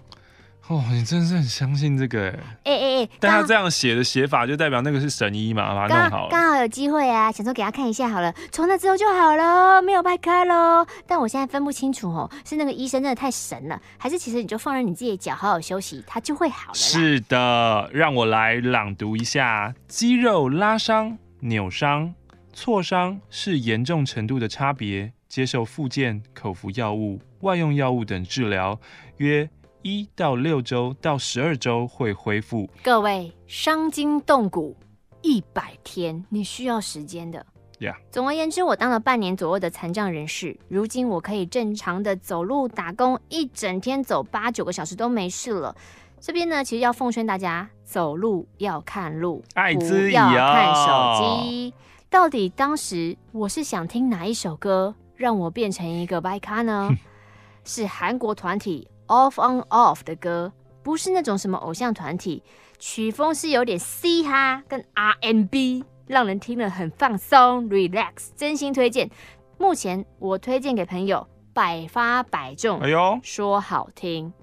[0.70, 2.28] 哦，你真的是很相信这个
[2.66, 3.10] 哎哎哎！
[3.22, 6.30] 但他这样写的写法就代表那个是神医嘛，把它弄好了。
[6.30, 10.86] 刚好有机会啊，想说给他看一下好了，从那之后就好了，没有掰开喽。
[11.08, 16.76] 但我现在分不清楚哦，是那个医生真的太神了，还是其实你就放任你自己的脚好好休息，它就会好了。
[16.76, 22.14] 是的，让我来朗读一下：肌肉拉伤、扭伤、
[22.58, 28.80] 挫伤是严重程度的差别，接受复健、口服药物、外用药物等治疗，
[29.18, 29.48] 约。
[29.84, 32.68] 一到六周到十二周会恢复。
[32.84, 34.76] 各位伤筋动骨
[35.22, 37.46] 一百天，你需要时间的。
[37.80, 37.96] Yeah.
[38.12, 45.74] 总而言之，我当了半年左右的残障人士，如今我可以正常的走路、打工，一整天走八九个小时都没事了。
[46.20, 51.74] 这边呢，其实要奉劝大家，走路要看路，不要看手机。
[52.10, 56.90] 到底当时我是想听哪一首歌，让我变成一个白咖呢？
[57.64, 58.88] 是韩国团体。
[59.08, 60.52] Off on Off 的歌
[60.84, 62.44] 不是那种什么偶像团体，
[62.78, 69.10] 曲风是有点嘻哈跟 R&B，让人听了很放松，relax，真心推荐。
[69.58, 72.82] 目前我推荐给朋友，百发百中。
[72.82, 74.34] 哎呦，说好听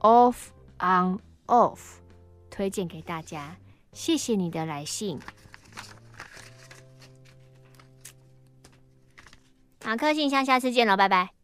[0.00, 0.48] ，Off
[0.80, 1.78] on Off，
[2.50, 3.56] 推荐给大家。
[3.92, 5.20] 谢谢你的来信，
[9.84, 11.41] 马克信箱，下次见了，拜拜。